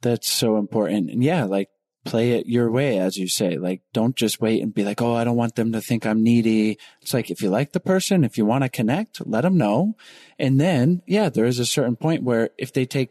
That's 0.01 0.31
so 0.31 0.57
important. 0.57 1.11
And 1.11 1.23
yeah, 1.25 1.45
like 1.45 1.69
play 2.05 2.33
it 2.33 2.47
your 2.47 2.71
way, 2.71 2.99
as 2.99 3.17
you 3.17 3.29
say. 3.29 3.59
Like, 3.59 3.83
don't 3.93 4.17
just 4.17 4.41
wait 4.41 4.63
and 4.63 4.73
be 4.73 4.85
like, 4.85 5.03
oh, 5.03 5.15
I 5.15 5.25
don't 5.25 5.37
want 5.37 5.57
them 5.57 5.73
to 5.73 5.81
think 5.81 6.07
I'm 6.07 6.23
needy. 6.23 6.79
It's 7.03 7.13
like, 7.13 7.31
if 7.31 7.43
you 7.43 7.51
like 7.51 7.73
the 7.73 7.81
person, 7.81 8.25
if 8.25 8.39
you 8.39 8.47
want 8.47 8.65
to 8.65 8.71
connect, 8.71 9.27
let 9.27 9.43
them 9.43 9.59
know. 9.59 9.95
And 10.39 10.61
then, 10.61 11.03
yeah, 11.07 11.29
there 11.29 11.45
is 11.45 11.59
a 11.59 11.67
certain 11.67 11.97
point 11.97 12.23
where 12.23 12.51
if 12.57 12.73
they 12.73 12.87
take 12.87 13.11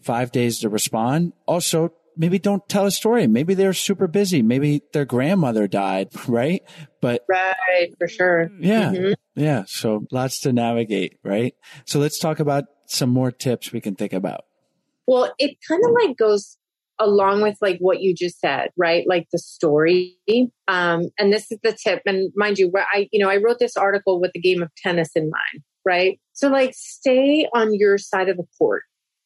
five 0.00 0.30
days 0.30 0.60
to 0.60 0.68
respond, 0.68 1.32
also 1.46 1.92
maybe 2.18 2.38
don't 2.38 2.68
tell 2.68 2.84
a 2.84 2.90
story. 2.90 3.26
Maybe 3.26 3.54
they're 3.54 3.72
super 3.72 4.08
busy. 4.08 4.42
Maybe 4.42 4.82
their 4.92 5.04
grandmother 5.04 5.66
died, 5.68 6.08
right? 6.28 6.62
But 7.00 7.24
right, 7.28 7.94
for 7.98 8.08
sure. 8.08 8.50
Yeah. 8.60 8.92
Mm-hmm. 8.92 9.12
Yeah. 9.40 9.64
So 9.66 10.06
lots 10.10 10.40
to 10.40 10.52
navigate, 10.52 11.18
right? 11.24 11.54
So 11.86 12.00
let's 12.00 12.18
talk 12.18 12.40
about 12.40 12.64
some 12.86 13.10
more 13.10 13.30
tips 13.30 13.72
we 13.72 13.80
can 13.80 13.94
think 13.94 14.12
about. 14.12 14.44
Well, 15.06 15.32
it 15.38 15.56
kind 15.66 15.82
of 15.84 15.92
like 15.92 16.16
goes 16.18 16.58
along 16.98 17.42
with 17.42 17.56
like 17.60 17.78
what 17.78 18.00
you 18.00 18.14
just 18.14 18.40
said, 18.40 18.70
right? 18.76 19.04
Like 19.08 19.28
the 19.32 19.38
story. 19.38 20.18
Um, 20.66 21.08
and 21.18 21.32
this 21.32 21.50
is 21.52 21.58
the 21.62 21.72
tip. 21.72 22.02
And 22.04 22.32
mind 22.34 22.58
you, 22.58 22.68
where 22.68 22.86
I, 22.92 23.08
you 23.12 23.24
know, 23.24 23.30
I 23.30 23.36
wrote 23.36 23.60
this 23.60 23.76
article 23.76 24.20
with 24.20 24.32
the 24.34 24.40
game 24.40 24.62
of 24.62 24.74
tennis 24.76 25.10
in 25.14 25.30
mind, 25.30 25.64
right? 25.84 26.20
So 26.32 26.48
like 26.48 26.74
stay 26.74 27.48
on 27.54 27.74
your 27.74 27.96
side 27.98 28.28
of 28.28 28.36
the 28.36 28.46
court. 28.58 28.82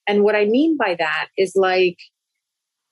And 0.07 0.23
what 0.23 0.37
I 0.37 0.45
mean 0.45 0.77
by 0.77 0.97
that 0.99 1.29
is 1.39 1.53
like, 1.57 1.97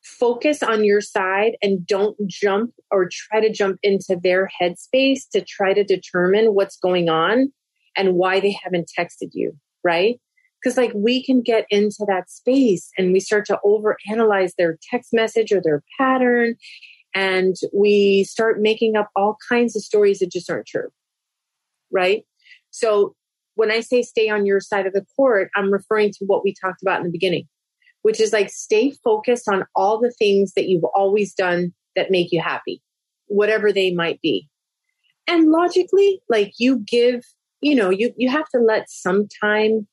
focus 0.02 0.62
on 0.62 0.84
your 0.84 1.00
side 1.00 1.52
and 1.62 1.86
don't 1.86 2.16
jump 2.26 2.72
or 2.90 3.08
try 3.10 3.40
to 3.40 3.52
jump 3.52 3.78
into 3.82 4.18
their 4.22 4.48
headspace 4.60 5.28
to 5.32 5.42
try 5.42 5.72
to 5.72 5.84
determine 5.84 6.54
what's 6.54 6.78
going 6.78 7.08
on 7.08 7.52
and 7.96 8.14
why 8.14 8.40
they 8.40 8.56
haven't 8.62 8.90
texted 8.98 9.30
you, 9.32 9.52
right? 9.84 10.18
Because 10.62 10.76
like 10.76 10.92
we 10.94 11.24
can 11.24 11.42
get 11.42 11.66
into 11.70 12.04
that 12.06 12.30
space 12.30 12.90
and 12.96 13.12
we 13.12 13.20
start 13.20 13.46
to 13.46 13.58
overanalyze 13.64 14.52
their 14.56 14.78
text 14.90 15.10
message 15.12 15.52
or 15.52 15.60
their 15.62 15.82
pattern 15.98 16.54
and 17.14 17.56
we 17.74 18.24
start 18.24 18.60
making 18.60 18.96
up 18.96 19.10
all 19.16 19.36
kinds 19.48 19.74
of 19.74 19.82
stories 19.82 20.20
that 20.20 20.30
just 20.30 20.50
aren't 20.50 20.66
true. 20.66 20.88
Right? 21.90 22.24
So 22.70 23.14
when 23.54 23.70
I 23.70 23.80
say 23.80 24.02
stay 24.02 24.28
on 24.28 24.46
your 24.46 24.60
side 24.60 24.86
of 24.86 24.92
the 24.92 25.04
court, 25.16 25.50
I'm 25.56 25.72
referring 25.72 26.12
to 26.12 26.24
what 26.26 26.44
we 26.44 26.54
talked 26.54 26.82
about 26.82 27.00
in 27.00 27.06
the 27.06 27.12
beginning 27.12 27.48
which 28.02 28.20
is 28.20 28.32
like 28.32 28.50
stay 28.50 28.92
focused 29.04 29.48
on 29.48 29.64
all 29.74 30.00
the 30.00 30.12
things 30.12 30.52
that 30.54 30.68
you've 30.68 30.84
always 30.94 31.34
done 31.34 31.72
that 31.96 32.10
make 32.10 32.32
you 32.32 32.40
happy, 32.40 32.82
whatever 33.26 33.72
they 33.72 33.92
might 33.92 34.20
be. 34.20 34.48
And 35.26 35.50
logically, 35.50 36.20
like 36.28 36.52
you 36.58 36.78
give, 36.78 37.24
you 37.60 37.74
know, 37.74 37.90
you, 37.90 38.12
you 38.16 38.28
have 38.28 38.48
to 38.54 38.58
let 38.58 38.90
some 38.90 39.28
time 39.42 39.86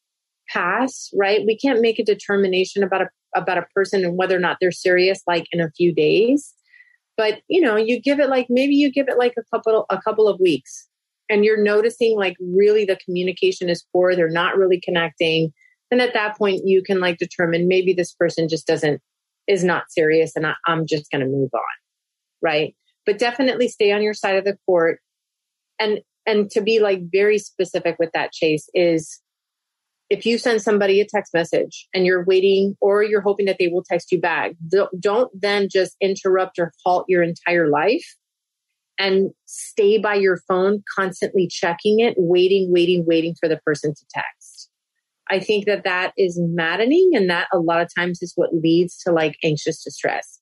pass, 0.49 1.09
right? 1.13 1.45
We 1.45 1.57
can't 1.57 1.81
make 1.81 1.99
a 1.99 2.05
determination 2.05 2.83
about 2.83 3.01
a, 3.01 3.09
about 3.35 3.57
a 3.57 3.67
person 3.75 4.05
and 4.05 4.17
whether 4.17 4.35
or 4.35 4.39
not 4.39 4.57
they're 4.61 4.71
serious, 4.71 5.21
like 5.27 5.45
in 5.51 5.59
a 5.59 5.71
few 5.71 5.93
days. 5.93 6.53
But, 7.17 7.41
you 7.47 7.61
know, 7.61 7.75
you 7.75 7.99
give 7.99 8.19
it 8.19 8.29
like, 8.29 8.47
maybe 8.49 8.75
you 8.75 8.91
give 8.91 9.09
it 9.09 9.17
like 9.17 9.33
a 9.37 9.43
couple, 9.53 9.85
a 9.89 10.01
couple 10.01 10.27
of 10.27 10.39
weeks 10.39 10.87
and 11.29 11.43
you're 11.43 11.61
noticing 11.61 12.15
like 12.15 12.35
really 12.39 12.85
the 12.85 12.97
communication 13.03 13.69
is 13.69 13.85
poor. 13.91 14.15
They're 14.15 14.29
not 14.29 14.57
really 14.57 14.79
connecting 14.79 15.51
and 15.91 16.01
at 16.01 16.13
that 16.13 16.37
point, 16.37 16.61
you 16.65 16.83
can 16.83 16.99
like 16.99 17.17
determine 17.17 17.67
maybe 17.67 17.93
this 17.93 18.13
person 18.13 18.49
just 18.49 18.67
doesn't, 18.67 19.01
is 19.47 19.63
not 19.63 19.83
serious 19.89 20.35
and 20.35 20.45
I, 20.45 20.53
I'm 20.65 20.85
just 20.85 21.09
going 21.11 21.21
to 21.21 21.27
move 21.27 21.49
on. 21.53 21.61
Right. 22.41 22.75
But 23.05 23.19
definitely 23.19 23.67
stay 23.67 23.91
on 23.91 24.01
your 24.01 24.13
side 24.13 24.35
of 24.35 24.43
the 24.43 24.57
court. 24.65 24.99
And, 25.79 26.01
and 26.25 26.51
to 26.51 26.61
be 26.61 26.79
like 26.79 26.99
very 27.11 27.39
specific 27.39 27.95
with 27.99 28.11
that 28.13 28.33
chase 28.33 28.69
is 28.73 29.21
if 30.09 30.25
you 30.25 30.37
send 30.37 30.61
somebody 30.61 31.01
a 31.01 31.07
text 31.07 31.33
message 31.33 31.87
and 31.93 32.05
you're 32.05 32.23
waiting 32.23 32.75
or 32.81 33.03
you're 33.03 33.21
hoping 33.21 33.45
that 33.45 33.57
they 33.59 33.67
will 33.67 33.83
text 33.83 34.11
you 34.11 34.19
back, 34.19 34.53
don't 34.99 35.31
then 35.39 35.67
just 35.71 35.95
interrupt 36.01 36.59
or 36.59 36.71
halt 36.85 37.05
your 37.07 37.23
entire 37.23 37.69
life 37.69 38.05
and 38.99 39.31
stay 39.45 39.97
by 39.97 40.15
your 40.15 40.39
phone, 40.47 40.83
constantly 40.95 41.47
checking 41.47 41.99
it, 41.99 42.15
waiting, 42.17 42.71
waiting, 42.71 43.05
waiting 43.05 43.35
for 43.39 43.47
the 43.47 43.59
person 43.65 43.93
to 43.93 44.05
text. 44.13 44.36
I 45.29 45.39
think 45.39 45.65
that 45.65 45.83
that 45.83 46.13
is 46.17 46.39
maddening 46.39 47.11
and 47.13 47.29
that 47.29 47.47
a 47.53 47.59
lot 47.59 47.81
of 47.81 47.89
times 47.93 48.21
is 48.21 48.33
what 48.35 48.53
leads 48.53 48.97
to 48.99 49.11
like 49.11 49.37
anxious 49.43 49.83
distress. 49.83 50.39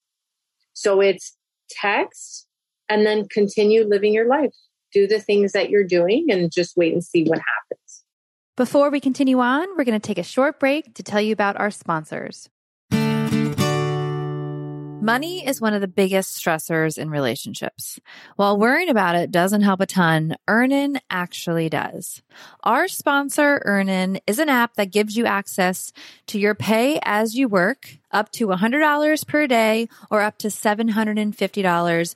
So 0.74 1.02
it's 1.02 1.36
text 1.70 2.48
and 2.90 3.06
then 3.06 3.28
continue 3.28 3.86
living 3.88 4.14
your 4.14 4.28
life. 4.28 4.54
Do 4.94 5.08
the 5.08 5.20
things 5.20 5.52
that 5.54 5.70
you're 5.70 5.84
doing 5.84 6.28
and 6.30 6.52
just 6.52 6.78
wait 6.78 6.94
and 6.94 7.04
see 7.04 7.24
what 7.24 7.40
happens. 7.40 8.04
Before 8.56 8.90
we 8.90 9.00
continue 9.00 9.40
on, 9.40 9.68
we're 9.76 9.84
going 9.84 10.00
to 10.00 10.08
take 10.08 10.18
a 10.18 10.24
short 10.24 10.60
break 10.60 10.94
to 10.96 11.04
tell 11.04 11.20
you 11.20 11.34
about 11.34 11.60
our 11.60 11.72
sponsors. 11.72 12.50
Money 15.02 15.46
is 15.46 15.62
one 15.62 15.74
of 15.74 15.82
the 15.82 15.88
biggest 15.88 16.42
stressors 16.42 16.98
in 16.98 17.10
relationships. 17.10 18.00
While 18.38 18.58
worrying 18.58 18.90
about 18.90 19.16
it 19.16 19.30
doesn't 19.30 19.62
help 19.62 19.82
a 19.82 19.86
ton, 19.86 20.36
Earnin 20.48 21.00
actually 21.10 21.70
does. 21.70 22.24
Our 22.64 22.88
sponsor, 22.88 23.62
Earnin, 23.66 24.20
is 24.26 24.40
an 24.40 24.50
app 24.50 24.76
that 24.76 24.92
gives 24.92 25.16
you 25.16 25.26
access 25.26 25.94
to 26.28 26.40
your 26.40 26.56
pay 26.56 27.00
as 27.04 27.36
you 27.36 27.48
work, 27.48 27.98
up 28.12 28.32
to 28.32 28.48
$100 28.48 29.28
per 29.28 29.48
day 29.48 29.90
or 30.10 30.22
up 30.22 30.38
to 30.40 30.48
$750 30.48 32.16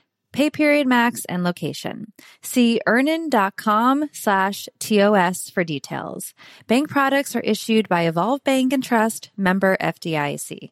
pay 0.31 0.49
period 0.49 0.87
max, 0.87 1.25
and 1.25 1.43
location. 1.43 2.11
See 2.41 2.81
earnin.com 2.85 4.09
slash 4.11 4.67
TOS 4.79 5.49
for 5.49 5.63
details. 5.63 6.33
Bank 6.67 6.89
products 6.89 7.35
are 7.35 7.41
issued 7.41 7.89
by 7.89 8.03
Evolve 8.03 8.43
Bank 8.43 8.73
and 8.73 8.83
Trust, 8.83 9.31
member 9.37 9.77
FDIC. 9.77 10.71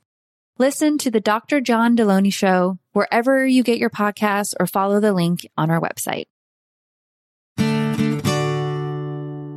Listen 0.61 0.99
to 0.99 1.09
the 1.09 1.19
Dr. 1.19 1.59
John 1.59 1.97
Delony 1.97 2.31
Show 2.31 2.77
wherever 2.91 3.47
you 3.47 3.63
get 3.63 3.79
your 3.79 3.89
podcasts 3.89 4.53
or 4.59 4.67
follow 4.67 4.99
the 4.99 5.11
link 5.11 5.39
on 5.57 5.71
our 5.71 5.81
website. 5.81 6.25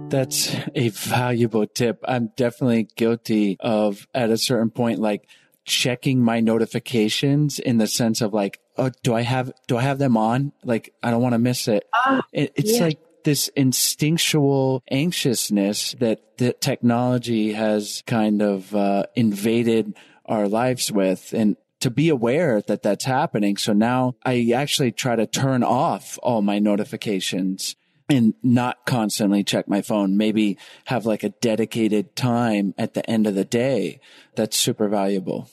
That's 0.08 0.56
a 0.74 0.88
valuable 0.88 1.66
tip. 1.66 2.02
I'm 2.08 2.30
definitely 2.36 2.88
guilty 2.96 3.58
of 3.60 4.08
at 4.14 4.30
a 4.30 4.38
certain 4.38 4.70
point, 4.70 4.98
like 4.98 5.28
checking 5.66 6.22
my 6.22 6.40
notifications 6.40 7.58
in 7.58 7.76
the 7.76 7.86
sense 7.86 8.22
of 8.22 8.32
like, 8.32 8.58
oh, 8.78 8.90
do 9.02 9.14
I 9.14 9.20
have, 9.20 9.52
do 9.66 9.76
I 9.76 9.82
have 9.82 9.98
them 9.98 10.16
on? 10.16 10.52
Like, 10.62 10.94
I 11.02 11.10
don't 11.10 11.20
want 11.20 11.34
to 11.34 11.38
miss 11.38 11.68
it. 11.68 11.84
Ah, 11.92 12.22
it 12.32 12.54
it's 12.56 12.78
yeah. 12.78 12.84
like 12.84 12.98
this 13.24 13.48
instinctual 13.48 14.82
anxiousness 14.90 15.96
that, 16.00 16.38
that 16.38 16.62
technology 16.62 17.52
has 17.52 18.02
kind 18.06 18.40
of 18.40 18.74
uh, 18.74 19.04
invaded 19.14 19.94
our 20.26 20.48
lives 20.48 20.90
with 20.90 21.32
and 21.32 21.56
to 21.80 21.90
be 21.90 22.08
aware 22.08 22.62
that 22.62 22.82
that's 22.82 23.04
happening. 23.04 23.58
So 23.58 23.74
now 23.74 24.14
I 24.24 24.52
actually 24.54 24.90
try 24.90 25.16
to 25.16 25.26
turn 25.26 25.62
off 25.62 26.18
all 26.22 26.40
my 26.40 26.58
notifications 26.58 27.76
and 28.08 28.32
not 28.42 28.86
constantly 28.86 29.44
check 29.44 29.68
my 29.68 29.82
phone. 29.82 30.16
Maybe 30.16 30.56
have 30.86 31.04
like 31.04 31.24
a 31.24 31.28
dedicated 31.28 32.16
time 32.16 32.74
at 32.78 32.94
the 32.94 33.08
end 33.08 33.26
of 33.26 33.34
the 33.34 33.44
day. 33.44 34.00
That's 34.34 34.56
super 34.56 34.88
valuable. 34.88 35.50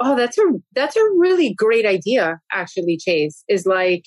Oh, 0.00 0.16
that's 0.16 0.38
a 0.38 0.44
that's 0.74 0.96
a 0.96 1.10
really 1.16 1.54
great 1.54 1.86
idea, 1.86 2.40
actually, 2.50 2.96
Chase. 2.96 3.44
Is 3.48 3.66
like, 3.66 4.06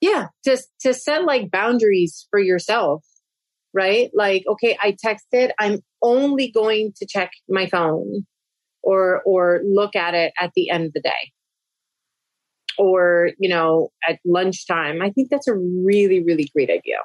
yeah, 0.00 0.28
just 0.44 0.68
to 0.80 0.94
set 0.94 1.24
like 1.24 1.50
boundaries 1.50 2.26
for 2.30 2.40
yourself, 2.40 3.04
right? 3.72 4.10
Like, 4.14 4.44
okay, 4.48 4.76
I 4.82 4.92
texted, 4.92 5.50
I'm 5.60 5.80
only 6.02 6.50
going 6.50 6.92
to 6.96 7.06
check 7.06 7.30
my 7.48 7.66
phone 7.66 8.26
or 8.86 9.20
or 9.26 9.60
look 9.64 9.96
at 9.96 10.14
it 10.14 10.32
at 10.40 10.52
the 10.54 10.70
end 10.70 10.86
of 10.86 10.92
the 10.92 11.00
day. 11.00 11.32
Or, 12.78 13.30
you 13.38 13.48
know, 13.48 13.88
at 14.08 14.18
lunchtime. 14.24 15.00
I 15.02 15.10
think 15.10 15.28
that's 15.30 15.48
a 15.48 15.54
really, 15.54 16.22
really 16.22 16.50
great 16.54 16.70
idea. 16.70 16.98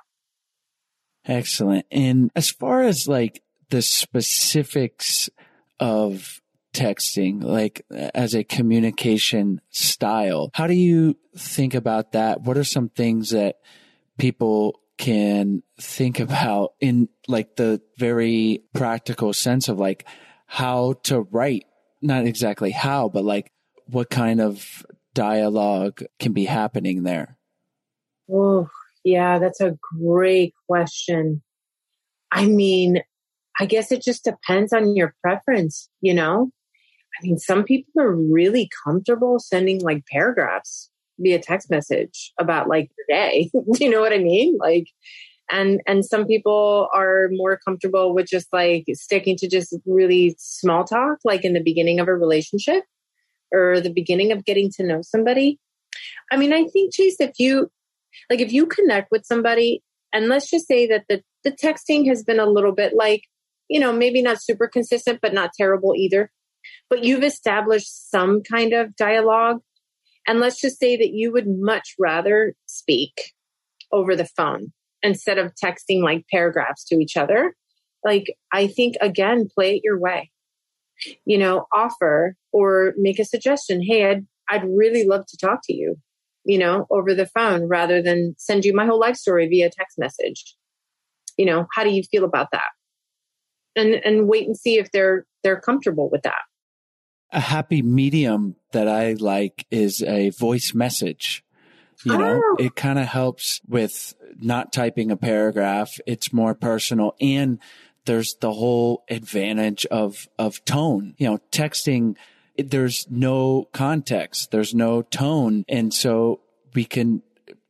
Excellent. 1.26 1.86
And 1.90 2.30
as 2.36 2.50
far 2.50 2.84
as 2.84 3.08
like 3.08 3.42
the 3.70 3.82
specifics 3.82 5.30
of 5.80 6.42
texting, 6.74 7.42
like 7.42 7.86
as 7.90 8.36
a 8.36 8.44
communication 8.44 9.62
style, 9.70 10.50
how 10.54 10.68
do 10.68 10.74
you 10.74 11.18
think 11.38 11.74
about 11.74 12.12
that? 12.12 12.42
What 12.42 12.58
are 12.58 12.66
some 12.66 12.90
things 12.90 13.30
that 13.30 13.56
people 14.18 14.82
can 14.98 15.64
think 15.80 16.20
about 16.20 16.74
in 16.82 17.08
like 17.30 17.56
the 17.56 17.82
very 17.98 18.62
practical 18.74 19.32
sense 19.32 19.70
of 19.70 19.80
like 19.80 20.06
how 20.48 20.94
to 21.04 21.22
write? 21.22 21.64
Not 22.02 22.26
exactly 22.26 22.72
how, 22.72 23.10
but 23.10 23.24
like 23.24 23.52
what 23.88 24.10
kind 24.10 24.42
of 24.42 24.86
dialogue 25.14 26.04
can 26.20 26.34
be 26.34 26.46
happening 26.46 27.04
there? 27.04 27.38
Oh, 28.32 28.70
yeah, 29.04 29.40
that's 29.40 29.62
a 29.62 29.78
great 30.00 30.54
question. 30.70 31.42
I 32.32 32.46
mean, 32.46 33.02
I 33.60 33.66
guess 33.66 33.92
it 33.92 34.02
just 34.02 34.24
depends 34.24 34.74
on 34.74 34.96
your 34.96 35.14
preference, 35.22 35.90
you 36.02 36.14
know? 36.14 36.52
I 37.20 37.26
mean, 37.26 37.38
some 37.38 37.64
people 37.64 38.02
are 38.02 38.16
really 38.16 38.70
comfortable 38.84 39.40
sending 39.40 39.82
like 39.82 40.06
paragraphs 40.06 40.90
via 41.20 41.40
text 41.40 41.70
message 41.70 42.32
about 42.40 42.70
like 42.70 42.90
their 42.98 43.18
day. 43.18 43.52
you 43.80 43.90
know 43.90 44.00
what 44.02 44.14
I 44.14 44.20
mean? 44.20 44.58
Like, 44.60 44.88
and, 45.52 45.82
and 45.86 46.06
some 46.06 46.26
people 46.26 46.88
are 46.94 47.28
more 47.32 47.60
comfortable 47.66 48.16
with 48.16 48.28
just 48.28 48.48
like 48.54 48.86
sticking 48.94 49.36
to 49.38 49.50
just 49.50 49.76
really 49.86 50.36
small 50.40 50.86
talk, 50.86 51.20
like 51.26 51.44
in 51.44 51.54
the 51.54 51.64
beginning 51.64 52.00
of 52.00 52.08
a 52.08 52.16
relationship 52.16 52.84
or 53.52 53.82
the 53.82 53.92
beginning 53.94 54.32
of 54.32 54.46
getting 54.46 54.72
to 54.78 54.84
know 54.84 55.02
somebody. 55.02 55.60
I 56.32 56.38
mean, 56.38 56.54
I 56.54 56.66
think, 56.68 56.94
Chase, 56.94 57.18
if 57.20 57.32
you, 57.38 57.70
like, 58.30 58.40
if 58.40 58.54
you 58.54 58.66
connect 58.66 59.10
with 59.12 59.26
somebody, 59.26 59.84
and 60.14 60.28
let's 60.28 60.50
just 60.50 60.68
say 60.68 60.88
that 60.88 61.04
the, 61.10 61.22
the 61.44 61.52
texting 61.52 62.08
has 62.08 62.24
been 62.24 62.40
a 62.40 62.46
little 62.46 62.74
bit 62.74 62.94
like, 62.96 63.24
you 63.70 63.80
know, 63.80 63.92
maybe 63.94 64.22
not 64.22 64.42
super 64.42 64.68
consistent, 64.68 65.20
but 65.22 65.34
not 65.34 65.52
terrible 65.58 65.94
either. 65.96 66.32
But 66.90 67.04
you've 67.04 67.24
established 67.24 68.10
some 68.10 68.42
kind 68.42 68.74
of 68.74 68.96
dialogue. 68.96 69.60
And 70.28 70.40
let's 70.40 70.62
just 70.62 70.80
say 70.80 70.96
that 70.98 71.12
you 71.12 71.32
would 71.32 71.48
much 71.48 71.96
rather 72.00 72.54
speak 72.68 73.34
over 73.92 74.16
the 74.16 74.26
phone 74.26 74.72
instead 75.04 75.38
of 75.38 75.54
texting 75.56 76.04
like 76.04 76.26
paragraphs 76.32 76.84
to 76.86 76.96
each 76.96 77.18
other. 77.18 77.56
like 78.04 78.36
I 78.52 78.68
think 78.68 78.96
again, 79.02 79.48
play 79.54 79.76
it 79.76 79.82
your 79.84 80.00
way. 80.00 80.32
You 81.26 81.38
know, 81.38 81.66
offer 81.74 82.36
or 82.52 82.94
make 82.98 83.20
a 83.20 83.26
suggestion. 83.26 83.82
Hey, 83.82 84.06
I'd 84.06 84.26
I'd 84.50 84.66
really 84.66 85.06
love 85.06 85.26
to 85.28 85.38
talk 85.38 85.62
to 85.64 85.74
you, 85.74 85.96
you 86.44 86.58
know, 86.58 86.86
over 86.92 87.14
the 87.14 87.26
phone 87.26 87.68
rather 87.68 88.02
than 88.02 88.36
send 88.38 88.66
you 88.66 88.74
my 88.74 88.86
whole 88.86 89.00
life 89.00 89.16
story 89.16 89.48
via 89.48 89.70
text 89.70 89.98
message. 89.98 90.56
You 91.38 91.46
know, 91.46 91.66
how 91.74 91.84
do 91.84 91.90
you 91.90 92.04
feel 92.04 92.24
about 92.24 92.50
that? 92.52 92.70
And 93.76 93.96
and 93.96 94.28
wait 94.28 94.46
and 94.46 94.58
see 94.58 94.78
if 94.78 94.92
they're 94.92 95.26
they're 95.44 95.62
comfortable 95.62 96.10
with 96.12 96.24
that. 96.24 96.42
A 97.32 97.40
happy 97.40 97.82
medium 97.82 98.58
that 98.74 98.90
I 98.90 99.14
like 99.14 99.66
is 99.72 100.04
a 100.04 100.32
voice 100.32 100.74
message. 100.74 101.44
You 102.04 102.18
know, 102.18 102.42
Oh. 102.44 102.56
it 102.60 102.76
kind 102.76 102.98
of 103.00 103.06
helps 103.08 103.62
with 103.68 104.14
not 104.40 104.72
typing 104.74 105.12
a 105.12 105.18
paragraph. 105.18 106.00
It's 106.08 106.34
more 106.34 106.56
personal 106.56 107.16
and 107.22 107.60
there's 108.06 108.36
the 108.42 108.52
whole 108.54 109.04
advantage 109.10 109.86
of, 109.88 110.28
of 110.40 110.64
tone. 110.66 111.14
You 111.18 111.30
know, 111.30 111.40
texting, 111.52 112.16
there's 112.58 113.06
no 113.10 113.68
context. 113.74 114.50
There's 114.52 114.74
no 114.74 115.04
tone. 115.04 115.64
And 115.70 115.94
so 115.94 116.40
we 116.74 116.86
can 116.86 117.22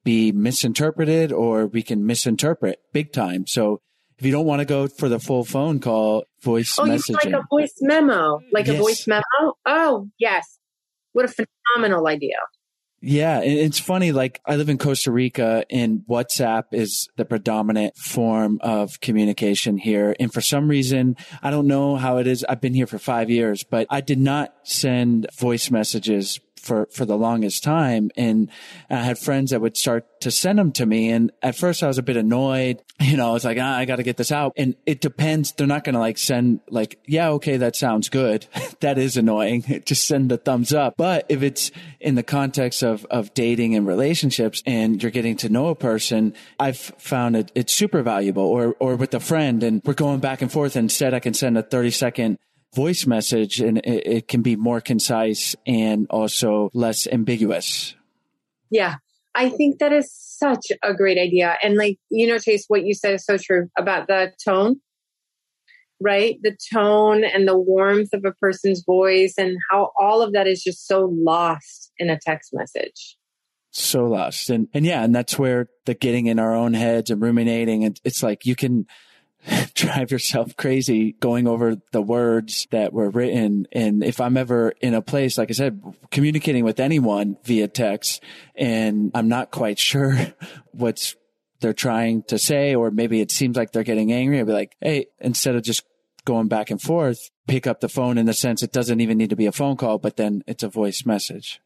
be 0.03 0.31
misinterpreted 0.31 1.31
or 1.33 1.67
we 1.67 1.83
can 1.83 2.05
misinterpret 2.05 2.79
big 2.93 3.11
time. 3.11 3.45
So 3.47 3.79
if 4.17 4.25
you 4.25 4.31
don't 4.31 4.45
want 4.45 4.59
to 4.59 4.65
go 4.65 4.87
for 4.87 5.09
the 5.09 5.19
full 5.19 5.43
phone 5.43 5.79
call, 5.79 6.23
voice 6.41 6.77
Oh, 6.79 6.83
messaging. 6.85 7.15
like 7.25 7.33
a 7.33 7.43
voice 7.49 7.73
memo, 7.81 8.39
like 8.53 8.67
a 8.67 8.73
voice 8.77 9.05
memo. 9.07 9.23
Oh, 9.65 10.07
yes. 10.17 10.57
What 11.13 11.25
a 11.25 11.45
phenomenal 11.75 12.07
idea. 12.07 12.37
Yeah, 13.03 13.39
and 13.39 13.51
it's 13.51 13.79
funny. 13.79 14.11
Like 14.11 14.41
I 14.45 14.57
live 14.57 14.69
in 14.69 14.77
Costa 14.77 15.11
Rica, 15.11 15.65
and 15.71 16.03
WhatsApp 16.07 16.65
is 16.71 17.09
the 17.17 17.25
predominant 17.25 17.97
form 17.97 18.59
of 18.61 19.01
communication 19.01 19.77
here. 19.77 20.15
And 20.19 20.31
for 20.31 20.41
some 20.41 20.67
reason, 20.67 21.17
I 21.41 21.49
don't 21.49 21.65
know 21.65 21.95
how 21.95 22.17
it 22.17 22.27
is. 22.27 22.45
I've 22.47 22.61
been 22.61 22.75
here 22.75 22.85
for 22.85 22.99
five 22.99 23.31
years, 23.31 23.63
but 23.63 23.87
I 23.89 24.01
did 24.01 24.19
not 24.19 24.53
send 24.63 25.27
voice 25.39 25.71
messages 25.71 26.39
for 26.61 26.87
for 26.91 27.05
the 27.05 27.17
longest 27.17 27.63
time. 27.63 28.11
And 28.15 28.49
I 28.89 28.97
had 28.97 29.17
friends 29.17 29.51
that 29.51 29.61
would 29.61 29.75
start 29.75 30.21
to 30.21 30.31
send 30.31 30.59
them 30.59 30.71
to 30.73 30.85
me, 30.85 31.09
and 31.09 31.31
at 31.41 31.55
first 31.55 31.83
I 31.83 31.87
was 31.87 31.97
a 31.97 32.03
bit 32.03 32.17
annoyed. 32.17 32.81
You 33.01 33.17
know, 33.17 33.33
it's 33.33 33.43
like 33.43 33.57
ah, 33.59 33.77
I 33.77 33.85
got 33.85 33.95
to 33.95 34.03
get 34.03 34.17
this 34.17 34.31
out, 34.31 34.53
and 34.57 34.75
it 34.85 35.01
depends. 35.01 35.53
They're 35.53 35.65
not 35.65 35.83
going 35.83 35.95
to 35.95 35.99
like 35.99 36.19
send 36.19 36.59
like 36.69 36.99
yeah, 37.07 37.29
okay, 37.31 37.57
that 37.57 37.75
sounds 37.75 38.09
good. 38.09 38.45
that 38.81 38.99
is 38.99 39.17
annoying. 39.17 39.63
Just 39.85 40.07
send 40.07 40.29
the 40.29 40.37
thumbs 40.37 40.71
up. 40.71 40.97
But 40.97 41.25
if 41.27 41.41
it's 41.41 41.71
in 41.99 42.13
the 42.13 42.21
context 42.21 42.83
of 42.83 43.03
of 43.05 43.33
dating 43.33 43.73
and 43.73 43.87
relationships, 43.87 44.61
and 44.67 45.01
you're 45.01 45.11
getting 45.11 45.35
to 45.37 45.49
know 45.49 45.69
a 45.69 45.75
person, 45.75 46.35
I've 46.59 46.77
found 46.77 47.35
it 47.35 47.51
it's 47.55 47.73
super 47.73 48.03
valuable. 48.03 48.43
Or 48.43 48.75
or 48.79 48.95
with 48.95 49.15
a 49.15 49.19
friend, 49.19 49.63
and 49.63 49.81
we're 49.83 49.95
going 49.95 50.19
back 50.19 50.43
and 50.43 50.51
forth. 50.51 50.75
Instead, 50.75 51.15
I 51.15 51.19
can 51.19 51.33
send 51.33 51.57
a 51.57 51.63
thirty 51.63 51.89
second 51.89 52.37
voice 52.73 53.05
message 53.05 53.59
and 53.59 53.79
it, 53.79 54.07
it 54.07 54.27
can 54.27 54.41
be 54.41 54.55
more 54.55 54.81
concise 54.81 55.55
and 55.65 56.07
also 56.09 56.69
less 56.73 57.07
ambiguous. 57.07 57.95
Yeah. 58.69 58.95
I 59.35 59.49
think 59.49 59.79
that 59.79 59.93
is 59.93 60.11
such 60.13 60.71
a 60.83 60.93
great 60.93 61.17
idea. 61.17 61.57
And 61.63 61.75
like, 61.75 61.97
you 62.09 62.27
know, 62.27 62.37
Chase, 62.37 62.65
what 62.67 62.83
you 62.83 62.93
said 62.93 63.13
is 63.13 63.25
so 63.25 63.37
true 63.37 63.69
about 63.77 64.07
the 64.07 64.33
tone, 64.43 64.81
right? 66.01 66.37
The 66.41 66.57
tone 66.73 67.23
and 67.23 67.47
the 67.47 67.57
warmth 67.57 68.13
of 68.13 68.25
a 68.25 68.33
person's 68.33 68.83
voice 68.85 69.35
and 69.37 69.57
how 69.69 69.91
all 69.99 70.21
of 70.21 70.33
that 70.33 70.47
is 70.47 70.63
just 70.63 70.87
so 70.87 71.09
lost 71.13 71.91
in 71.97 72.09
a 72.09 72.19
text 72.19 72.51
message. 72.53 73.17
So 73.71 74.05
lost. 74.05 74.49
And, 74.49 74.67
and 74.73 74.85
yeah, 74.85 75.03
and 75.03 75.15
that's 75.15 75.39
where 75.39 75.67
the 75.85 75.93
getting 75.93 76.27
in 76.27 76.39
our 76.39 76.53
own 76.53 76.73
heads 76.73 77.09
and 77.09 77.21
ruminating, 77.21 77.85
and 77.85 77.99
it's 78.03 78.21
like 78.21 78.45
you 78.45 78.55
can 78.55 78.85
drive 79.73 80.11
yourself 80.11 80.55
crazy 80.55 81.13
going 81.13 81.47
over 81.47 81.77
the 81.91 82.01
words 82.01 82.67
that 82.71 82.93
were 82.93 83.09
written. 83.09 83.67
And 83.71 84.03
if 84.03 84.21
I'm 84.21 84.37
ever 84.37 84.69
in 84.81 84.93
a 84.93 85.01
place, 85.01 85.37
like 85.37 85.49
I 85.49 85.53
said, 85.53 85.81
communicating 86.11 86.63
with 86.63 86.79
anyone 86.79 87.37
via 87.43 87.67
text 87.67 88.23
and 88.55 89.11
I'm 89.13 89.27
not 89.27 89.51
quite 89.51 89.79
sure 89.79 90.15
what's 90.71 91.15
they're 91.59 91.73
trying 91.73 92.23
to 92.23 92.39
say, 92.39 92.73
or 92.73 92.89
maybe 92.89 93.21
it 93.21 93.29
seems 93.29 93.55
like 93.55 93.71
they're 93.71 93.83
getting 93.83 94.11
angry, 94.11 94.39
I'll 94.39 94.45
be 94.45 94.51
like, 94.51 94.75
Hey, 94.81 95.07
instead 95.19 95.55
of 95.55 95.63
just 95.63 95.83
going 96.25 96.47
back 96.47 96.71
and 96.71 96.81
forth, 96.81 97.29
pick 97.47 97.67
up 97.67 97.81
the 97.81 97.89
phone 97.89 98.17
in 98.17 98.25
the 98.25 98.33
sense 98.33 98.63
it 98.63 98.71
doesn't 98.71 99.01
even 99.01 99.17
need 99.17 99.29
to 99.29 99.35
be 99.35 99.45
a 99.45 99.51
phone 99.51 99.77
call, 99.77 99.97
but 99.97 100.17
then 100.17 100.43
it's 100.47 100.63
a 100.63 100.69
voice 100.69 101.05
message. 101.05 101.59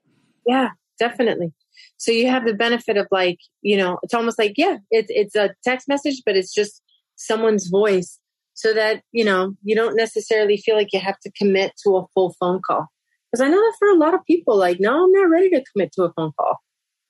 Yeah, 0.46 0.70
definitely. 1.00 1.54
So 1.98 2.12
you 2.12 2.30
have 2.30 2.46
the 2.46 2.54
benefit 2.54 2.98
of 2.98 3.08
like, 3.12 3.40
you 3.62 3.78
know, 3.78 4.00
it's 4.04 4.14
almost 4.14 4.38
like, 4.38 4.54
yeah, 4.58 4.78
it's 4.92 5.10
it's 5.10 5.36
a 5.36 5.54
text 5.64 5.88
message, 5.88 6.24
but 6.26 6.36
it's 6.36 6.54
just 6.54 6.82
someone's 7.16 7.68
voice 7.68 8.20
so 8.54 8.74
that, 8.74 9.02
you 9.12 9.26
know, 9.26 9.54
you 9.64 9.76
don't 9.76 9.96
necessarily 9.96 10.58
feel 10.58 10.76
like 10.76 10.94
you 10.94 11.00
have 11.00 11.20
to 11.20 11.32
commit 11.32 11.74
to 11.84 11.98
a 11.98 12.06
full 12.14 12.36
phone 12.40 12.62
call. 12.66 12.88
Because 13.32 13.46
I 13.46 13.50
know 13.50 13.60
that 13.60 13.76
for 13.78 13.90
a 13.90 13.96
lot 13.96 14.14
of 14.14 14.22
people, 14.26 14.58
like, 14.58 14.78
no, 14.80 15.04
I'm 15.04 15.12
not 15.12 15.30
ready 15.30 15.50
to 15.50 15.64
commit 15.74 15.92
to 15.94 16.04
a 16.04 16.14
phone 16.14 16.32
call. 16.40 16.58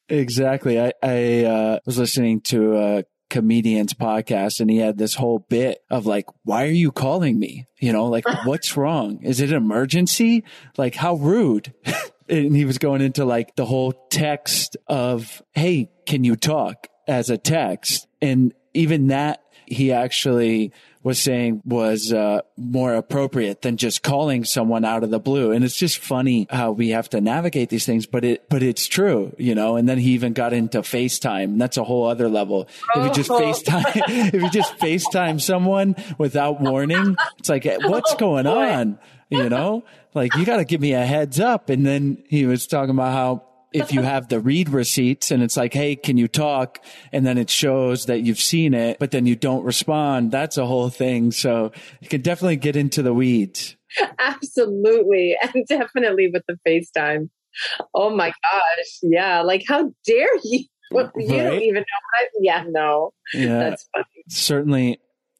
Exactly. 0.09 0.79
I, 0.79 0.91
I 1.03 1.45
uh, 1.45 1.79
was 1.85 1.97
listening 1.97 2.41
to 2.41 2.77
a 2.77 3.03
comedian's 3.29 3.93
podcast 3.93 4.59
and 4.59 4.69
he 4.69 4.77
had 4.77 4.97
this 4.97 5.15
whole 5.15 5.39
bit 5.39 5.79
of 5.89 6.05
like, 6.05 6.25
why 6.43 6.63
are 6.63 6.71
you 6.71 6.91
calling 6.91 7.39
me? 7.39 7.67
You 7.79 7.93
know, 7.93 8.05
like, 8.05 8.25
what's 8.45 8.75
wrong? 8.77 9.19
Is 9.23 9.39
it 9.39 9.49
an 9.49 9.57
emergency? 9.57 10.43
Like, 10.77 10.95
how 10.95 11.15
rude. 11.15 11.73
and 12.29 12.55
he 12.55 12.65
was 12.65 12.77
going 12.77 13.01
into 13.01 13.25
like 13.25 13.55
the 13.55 13.65
whole 13.65 13.93
text 14.09 14.77
of, 14.87 15.41
Hey, 15.53 15.91
can 16.05 16.23
you 16.23 16.35
talk 16.35 16.87
as 17.07 17.29
a 17.29 17.37
text? 17.37 18.07
And 18.21 18.53
even 18.73 19.07
that 19.07 19.41
he 19.67 19.91
actually 19.91 20.71
was 21.03 21.19
saying 21.19 21.61
was 21.65 22.11
uh, 22.11 22.41
more 22.57 22.95
appropriate 22.95 23.61
than 23.61 23.77
just 23.77 24.01
calling 24.01 24.43
someone 24.43 24.83
out 24.83 25.03
of 25.03 25.11
the 25.11 25.19
blue. 25.19 25.51
And 25.51 25.63
it's 25.63 25.77
just 25.77 25.99
funny 25.99 26.47
how 26.49 26.71
we 26.71 26.89
have 26.89 27.07
to 27.11 27.21
navigate 27.21 27.69
these 27.69 27.85
things, 27.85 28.07
but 28.07 28.25
it 28.25 28.49
but 28.49 28.63
it's 28.63 28.87
true, 28.87 29.35
you 29.37 29.53
know. 29.53 29.75
And 29.75 29.87
then 29.87 29.99
he 29.99 30.11
even 30.11 30.33
got 30.33 30.51
into 30.51 30.79
FaceTime. 30.81 31.59
That's 31.59 31.77
a 31.77 31.83
whole 31.83 32.07
other 32.07 32.27
level. 32.27 32.67
If 32.95 33.05
you 33.05 33.13
just 33.13 33.29
Oh. 33.29 33.39
FaceTime, 33.39 33.83
if 34.33 34.41
you 34.41 34.49
just 34.49 34.77
FaceTime 34.79 35.39
someone 35.39 35.95
without 36.17 36.59
warning, 36.59 37.15
it's 37.37 37.49
like 37.49 37.65
what's 37.83 38.15
going 38.15 38.45
boy. 38.45 38.71
on? 38.71 38.99
You 39.29 39.49
know, 39.49 39.83
like 40.15 40.35
you 40.35 40.45
got 40.45 40.57
to 40.57 40.65
give 40.65 40.81
me 40.81 40.93
a 40.93 41.05
heads 41.05 41.39
up. 41.39 41.69
And 41.69 41.85
then 41.85 42.23
he 42.29 42.45
was 42.47 42.65
talking 42.67 42.91
about 42.91 43.11
how 43.13 43.43
if 43.75 43.91
you 43.93 44.01
have 44.01 44.29
the 44.29 44.39
read 44.39 44.69
receipts 44.69 45.31
and 45.31 45.43
it's 45.43 45.57
like, 45.57 45.73
Hey, 45.73 45.95
can 45.95 46.17
you 46.17 46.27
talk? 46.27 46.79
And 47.11 47.25
then 47.25 47.37
it 47.37 47.49
shows 47.49 48.05
that 48.05 48.21
you've 48.21 48.39
seen 48.39 48.73
it, 48.73 48.97
but 48.99 49.11
then 49.11 49.25
you 49.25 49.35
don't 49.35 49.63
respond. 49.63 50.31
That's 50.31 50.57
a 50.57 50.65
whole 50.65 50.89
thing. 50.89 51.31
So 51.31 51.71
you 51.99 52.07
can 52.07 52.21
definitely 52.21 52.55
get 52.55 52.75
into 52.75 53.01
the 53.01 53.13
weeds. 53.13 53.75
Absolutely. 54.19 55.35
And 55.53 55.65
definitely 55.67 56.31
with 56.31 56.43
the 56.47 56.57
FaceTime. 56.67 57.29
Oh 57.93 58.09
my 58.15 58.29
gosh. 58.29 58.99
Yeah. 59.01 59.41
Like, 59.41 59.63
how 59.67 59.91
dare 60.05 60.35
you? 60.43 60.65
You 60.91 61.27
don't 61.27 61.61
even 61.61 61.81
know 61.81 61.81
what? 61.81 62.29
Yeah, 62.39 62.63
no. 62.69 63.11
Yeah. 63.33 63.57
That's 63.57 63.89
funny. 63.91 64.05
certainly 64.29 64.99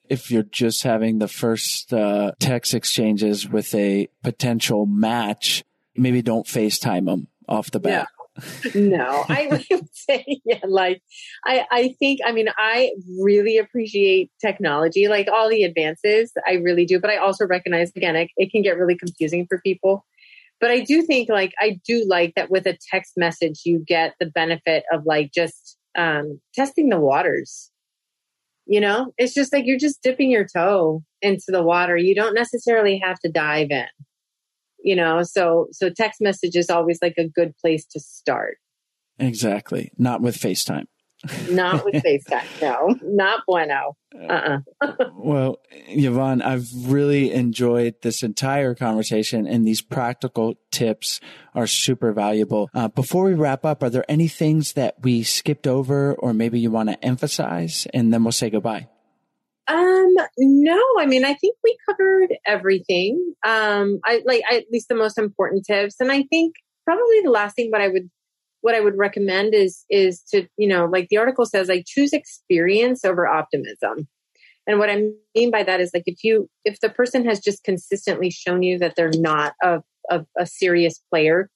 if 0.09 0.31
you're 0.31 0.43
just 0.43 0.83
having 0.83 1.19
the 1.19 1.27
first 1.27 1.93
uh, 1.93 2.31
text 2.39 2.73
exchanges 2.73 3.47
with 3.47 3.73
a 3.75 4.07
potential 4.23 4.85
match, 4.85 5.63
maybe 5.95 6.21
don't 6.21 6.45
FaceTime 6.45 7.05
them 7.05 7.27
off 7.47 7.71
the 7.71 7.79
bat. 7.79 8.07
No, 8.75 9.25
I 9.29 9.47
would 9.49 9.87
say, 9.93 10.41
yeah, 10.45 10.59
like, 10.67 11.01
I, 11.45 11.65
I 11.71 11.95
think, 11.99 12.19
I 12.25 12.31
mean, 12.31 12.47
I 12.57 12.91
really 13.19 13.57
appreciate 13.57 14.31
technology, 14.41 15.07
like 15.07 15.27
all 15.31 15.49
the 15.49 15.63
advances, 15.63 16.31
I 16.45 16.53
really 16.53 16.85
do. 16.85 16.99
But 16.99 17.11
I 17.11 17.17
also 17.17 17.45
recognize, 17.45 17.91
again, 17.95 18.15
it, 18.15 18.29
it 18.37 18.51
can 18.51 18.61
get 18.61 18.77
really 18.77 18.97
confusing 18.97 19.45
for 19.47 19.59
people. 19.61 20.05
But 20.59 20.71
I 20.71 20.81
do 20.81 21.01
think, 21.01 21.29
like, 21.29 21.53
I 21.59 21.79
do 21.85 22.05
like 22.07 22.33
that 22.35 22.49
with 22.49 22.65
a 22.65 22.77
text 22.91 23.13
message, 23.17 23.61
you 23.65 23.83
get 23.85 24.15
the 24.19 24.25
benefit 24.25 24.83
of, 24.91 25.03
like, 25.05 25.31
just 25.33 25.77
um, 25.97 26.39
testing 26.53 26.89
the 26.89 26.99
waters. 26.99 27.71
You 28.65 28.81
know, 28.81 29.13
it's 29.17 29.33
just 29.33 29.53
like 29.53 29.65
you're 29.67 29.77
just 29.77 30.01
dipping 30.01 30.31
your 30.31 30.47
toe 30.47 31.03
into 31.21 31.45
the 31.49 31.61
water. 31.61 31.95
You 31.97 32.15
don't 32.15 32.33
necessarily 32.33 32.97
have 32.97 33.19
to 33.19 33.31
dive 33.31 33.69
in 33.69 33.85
you 34.85 34.95
know 34.95 35.23
so 35.23 35.67
so 35.71 35.89
text 35.89 36.21
message 36.21 36.55
is 36.55 36.69
always 36.69 36.99
like 37.01 37.15
a 37.17 37.27
good 37.27 37.53
place 37.57 37.85
to 37.85 37.99
start 37.99 38.57
Exactly. 39.17 39.91
Not 39.97 40.21
with 40.21 40.37
FaceTime. 40.37 40.87
not 41.49 41.85
with 41.85 41.95
facetime 42.03 42.43
no 42.61 42.93
not 43.01 43.39
bueno 43.47 43.95
uh-uh 44.29 44.59
Well, 45.15 45.57
Yvonne, 45.87 46.41
I've 46.41 46.67
really 46.73 47.31
enjoyed 47.31 47.95
this 48.01 48.21
entire 48.21 48.75
conversation 48.75 49.47
and 49.47 49.65
these 49.65 49.81
practical 49.81 50.55
tips 50.71 51.21
are 51.55 51.67
super 51.67 52.11
valuable. 52.11 52.69
Uh, 52.73 52.89
before 52.89 53.23
we 53.23 53.33
wrap 53.33 53.65
up, 53.65 53.81
are 53.81 53.89
there 53.89 54.05
any 54.09 54.27
things 54.27 54.73
that 54.73 54.95
we 55.01 55.23
skipped 55.23 55.65
over 55.65 56.13
or 56.15 56.33
maybe 56.33 56.59
you 56.59 56.69
want 56.69 56.89
to 56.89 57.03
emphasize 57.03 57.87
and 57.93 58.13
then 58.13 58.23
we'll 58.23 58.31
say 58.33 58.49
goodbye? 58.49 58.87
Um 59.67 60.13
no 60.37 60.81
i 60.99 61.05
mean 61.05 61.25
i 61.25 61.33
think 61.33 61.55
we 61.63 61.77
covered 61.89 62.35
everything. 62.45 63.33
Um 63.45 63.99
i 64.05 64.21
like 64.25 64.43
I, 64.49 64.57
at 64.57 64.65
least 64.71 64.89
the 64.89 64.95
most 64.95 65.17
important 65.17 65.65
tips. 65.65 65.95
And 65.99 66.11
i 66.11 66.23
think 66.23 66.55
probably 66.85 67.21
the 67.23 67.31
last 67.31 67.55
thing 67.55 67.71
what 67.71 67.81
i 67.81 67.87
would 67.87 68.09
what 68.61 68.75
i 68.75 68.79
would 68.79 68.97
recommend 68.97 69.53
is 69.53 69.85
is 69.89 70.21
to 70.31 70.47
you 70.57 70.67
know 70.67 70.85
like 70.85 71.07
the 71.09 71.17
article 71.17 71.45
says 71.45 71.67
like 71.67 71.85
choose 71.87 72.13
experience 72.13 73.03
over 73.05 73.27
optimism. 73.27 74.07
And 74.67 74.79
what 74.79 74.89
I 74.89 75.03
mean 75.35 75.51
by 75.51 75.63
that 75.63 75.79
is 75.79 75.91
like 75.93 76.03
if 76.07 76.23
you 76.23 76.49
if 76.63 76.79
the 76.79 76.89
person 76.89 77.25
has 77.25 77.39
just 77.39 77.63
consistently 77.63 78.31
shown 78.31 78.63
you 78.63 78.79
that 78.79 78.95
they're 78.95 79.11
not 79.13 79.53
a 79.61 79.81
a, 80.09 80.25
a 80.37 80.45
serious 80.45 80.99
player 81.11 81.49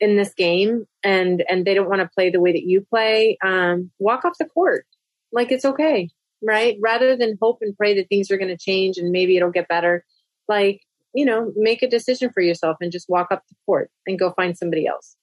in 0.00 0.16
this 0.16 0.34
game 0.34 0.84
and 1.04 1.44
and 1.48 1.64
they 1.64 1.74
don't 1.74 1.88
want 1.88 2.00
to 2.00 2.10
play 2.14 2.30
the 2.30 2.40
way 2.40 2.52
that 2.52 2.64
you 2.64 2.84
play, 2.88 3.38
um, 3.44 3.90
walk 3.98 4.24
off 4.24 4.38
the 4.38 4.46
court. 4.46 4.84
Like 5.30 5.52
it's 5.52 5.64
okay, 5.64 6.10
right? 6.42 6.76
Rather 6.80 7.16
than 7.16 7.38
hope 7.40 7.58
and 7.60 7.76
pray 7.76 7.94
that 7.94 8.08
things 8.08 8.30
are 8.30 8.36
going 8.36 8.48
to 8.48 8.58
change 8.58 8.98
and 8.98 9.10
maybe 9.10 9.36
it'll 9.36 9.50
get 9.50 9.68
better, 9.68 10.04
like 10.48 10.82
you 11.14 11.24
know, 11.24 11.52
make 11.56 11.82
a 11.82 11.88
decision 11.88 12.30
for 12.32 12.40
yourself 12.40 12.76
and 12.80 12.90
just 12.90 13.08
walk 13.08 13.28
up 13.30 13.42
the 13.48 13.54
court 13.66 13.90
and 14.06 14.18
go 14.18 14.32
find 14.32 14.56
somebody 14.56 14.86
else. 14.86 15.16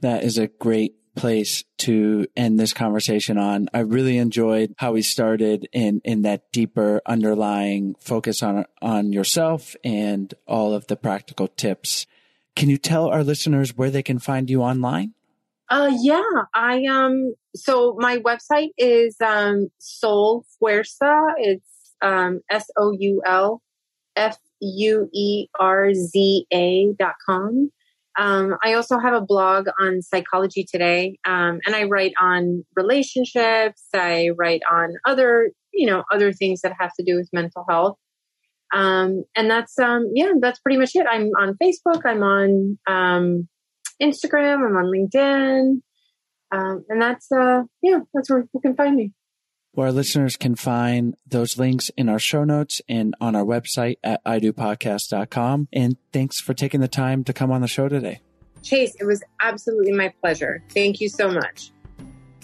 That 0.00 0.24
is 0.24 0.38
a 0.38 0.46
great 0.46 0.94
place 1.14 1.64
to 1.78 2.26
end 2.36 2.58
this 2.58 2.72
conversation 2.72 3.36
on. 3.36 3.68
I 3.74 3.80
really 3.80 4.16
enjoyed 4.16 4.74
how 4.78 4.92
we 4.92 5.02
started 5.02 5.68
in, 5.72 6.00
in 6.04 6.22
that 6.22 6.50
deeper 6.52 7.02
underlying 7.04 7.94
focus 8.00 8.42
on, 8.42 8.64
on 8.80 9.12
yourself 9.12 9.76
and 9.84 10.32
all 10.46 10.72
of 10.72 10.86
the 10.86 10.96
practical 10.96 11.48
tips. 11.48 12.06
Can 12.56 12.70
you 12.70 12.78
tell 12.78 13.08
our 13.08 13.22
listeners 13.22 13.76
where 13.76 13.90
they 13.90 14.02
can 14.02 14.18
find 14.18 14.48
you 14.48 14.62
online? 14.62 15.12
Uh, 15.72 15.90
yeah, 16.02 16.20
I, 16.54 16.84
um, 16.84 17.34
so 17.56 17.96
my 17.98 18.18
website 18.18 18.72
is, 18.76 19.16
um, 19.24 19.68
Soul 19.78 20.44
Fuerza. 20.60 21.32
It's, 21.38 21.94
um, 22.02 22.40
S 22.50 22.66
O 22.76 22.92
U 22.92 23.22
L 23.24 23.62
F 24.14 24.36
U 24.60 25.08
E 25.14 25.46
R 25.58 25.94
Z 25.94 26.46
A 26.52 26.92
dot 26.98 27.14
com. 27.26 27.70
Um, 28.18 28.54
I 28.62 28.74
also 28.74 28.98
have 28.98 29.14
a 29.14 29.22
blog 29.22 29.68
on 29.80 30.02
Psychology 30.02 30.66
Today, 30.70 31.18
um, 31.24 31.60
and 31.64 31.74
I 31.74 31.84
write 31.84 32.12
on 32.20 32.66
relationships. 32.76 33.86
I 33.94 34.28
write 34.36 34.60
on 34.70 34.92
other, 35.06 35.52
you 35.72 35.86
know, 35.86 36.04
other 36.12 36.34
things 36.34 36.60
that 36.60 36.74
have 36.78 36.92
to 37.00 37.02
do 37.02 37.16
with 37.16 37.30
mental 37.32 37.64
health. 37.66 37.96
Um, 38.74 39.24
and 39.34 39.50
that's, 39.50 39.78
um, 39.78 40.10
yeah, 40.14 40.32
that's 40.38 40.60
pretty 40.60 40.78
much 40.78 40.90
it. 40.94 41.06
I'm 41.10 41.30
on 41.40 41.56
Facebook. 41.62 42.02
I'm 42.04 42.22
on 42.22 42.78
um, 42.86 43.48
Instagram. 44.02 44.66
I'm 44.66 44.76
on 44.76 44.86
LinkedIn. 44.86 45.80
Um, 46.50 46.84
and 46.88 47.00
that's, 47.00 47.30
uh, 47.32 47.62
yeah, 47.80 48.00
that's 48.12 48.28
where 48.28 48.44
you 48.52 48.60
can 48.60 48.74
find 48.74 48.96
me 48.96 49.12
where 49.72 49.86
our 49.86 49.92
listeners 49.92 50.36
can 50.36 50.54
find 50.54 51.16
those 51.26 51.58
links 51.58 51.90
in 51.96 52.08
our 52.08 52.18
show 52.18 52.44
notes 52.44 52.80
and 52.88 53.14
on 53.20 53.34
our 53.34 53.44
website 53.44 53.96
at 54.04 54.22
idopodcast.com. 54.24 55.68
And 55.72 55.96
thanks 56.12 56.40
for 56.40 56.54
taking 56.54 56.80
the 56.80 56.88
time 56.88 57.24
to 57.24 57.32
come 57.32 57.50
on 57.50 57.62
the 57.62 57.68
show 57.68 57.88
today. 57.88 58.20
Chase, 58.62 58.94
it 59.00 59.04
was 59.04 59.22
absolutely 59.40 59.92
my 59.92 60.12
pleasure. 60.20 60.62
Thank 60.70 61.00
you 61.00 61.08
so 61.08 61.30
much. 61.30 61.72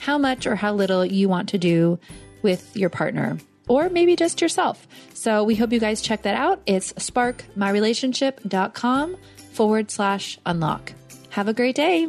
how 0.00 0.18
much 0.18 0.46
or 0.46 0.56
how 0.56 0.74
little 0.74 1.04
you 1.04 1.28
want 1.28 1.50
to 1.50 1.58
do 1.58 2.00
with 2.42 2.76
your 2.76 2.90
partner 2.90 3.38
or 3.68 3.88
maybe 3.88 4.16
just 4.16 4.40
yourself. 4.40 4.88
So 5.14 5.44
we 5.44 5.54
hope 5.54 5.72
you 5.72 5.78
guys 5.78 6.02
check 6.02 6.22
that 6.22 6.34
out. 6.34 6.60
It's 6.66 6.92
sparkmyrelationship.com 6.94 9.16
forward 9.52 9.90
slash 9.90 10.40
unlock. 10.44 10.92
Have 11.30 11.46
a 11.46 11.54
great 11.54 11.76
day. 11.76 12.08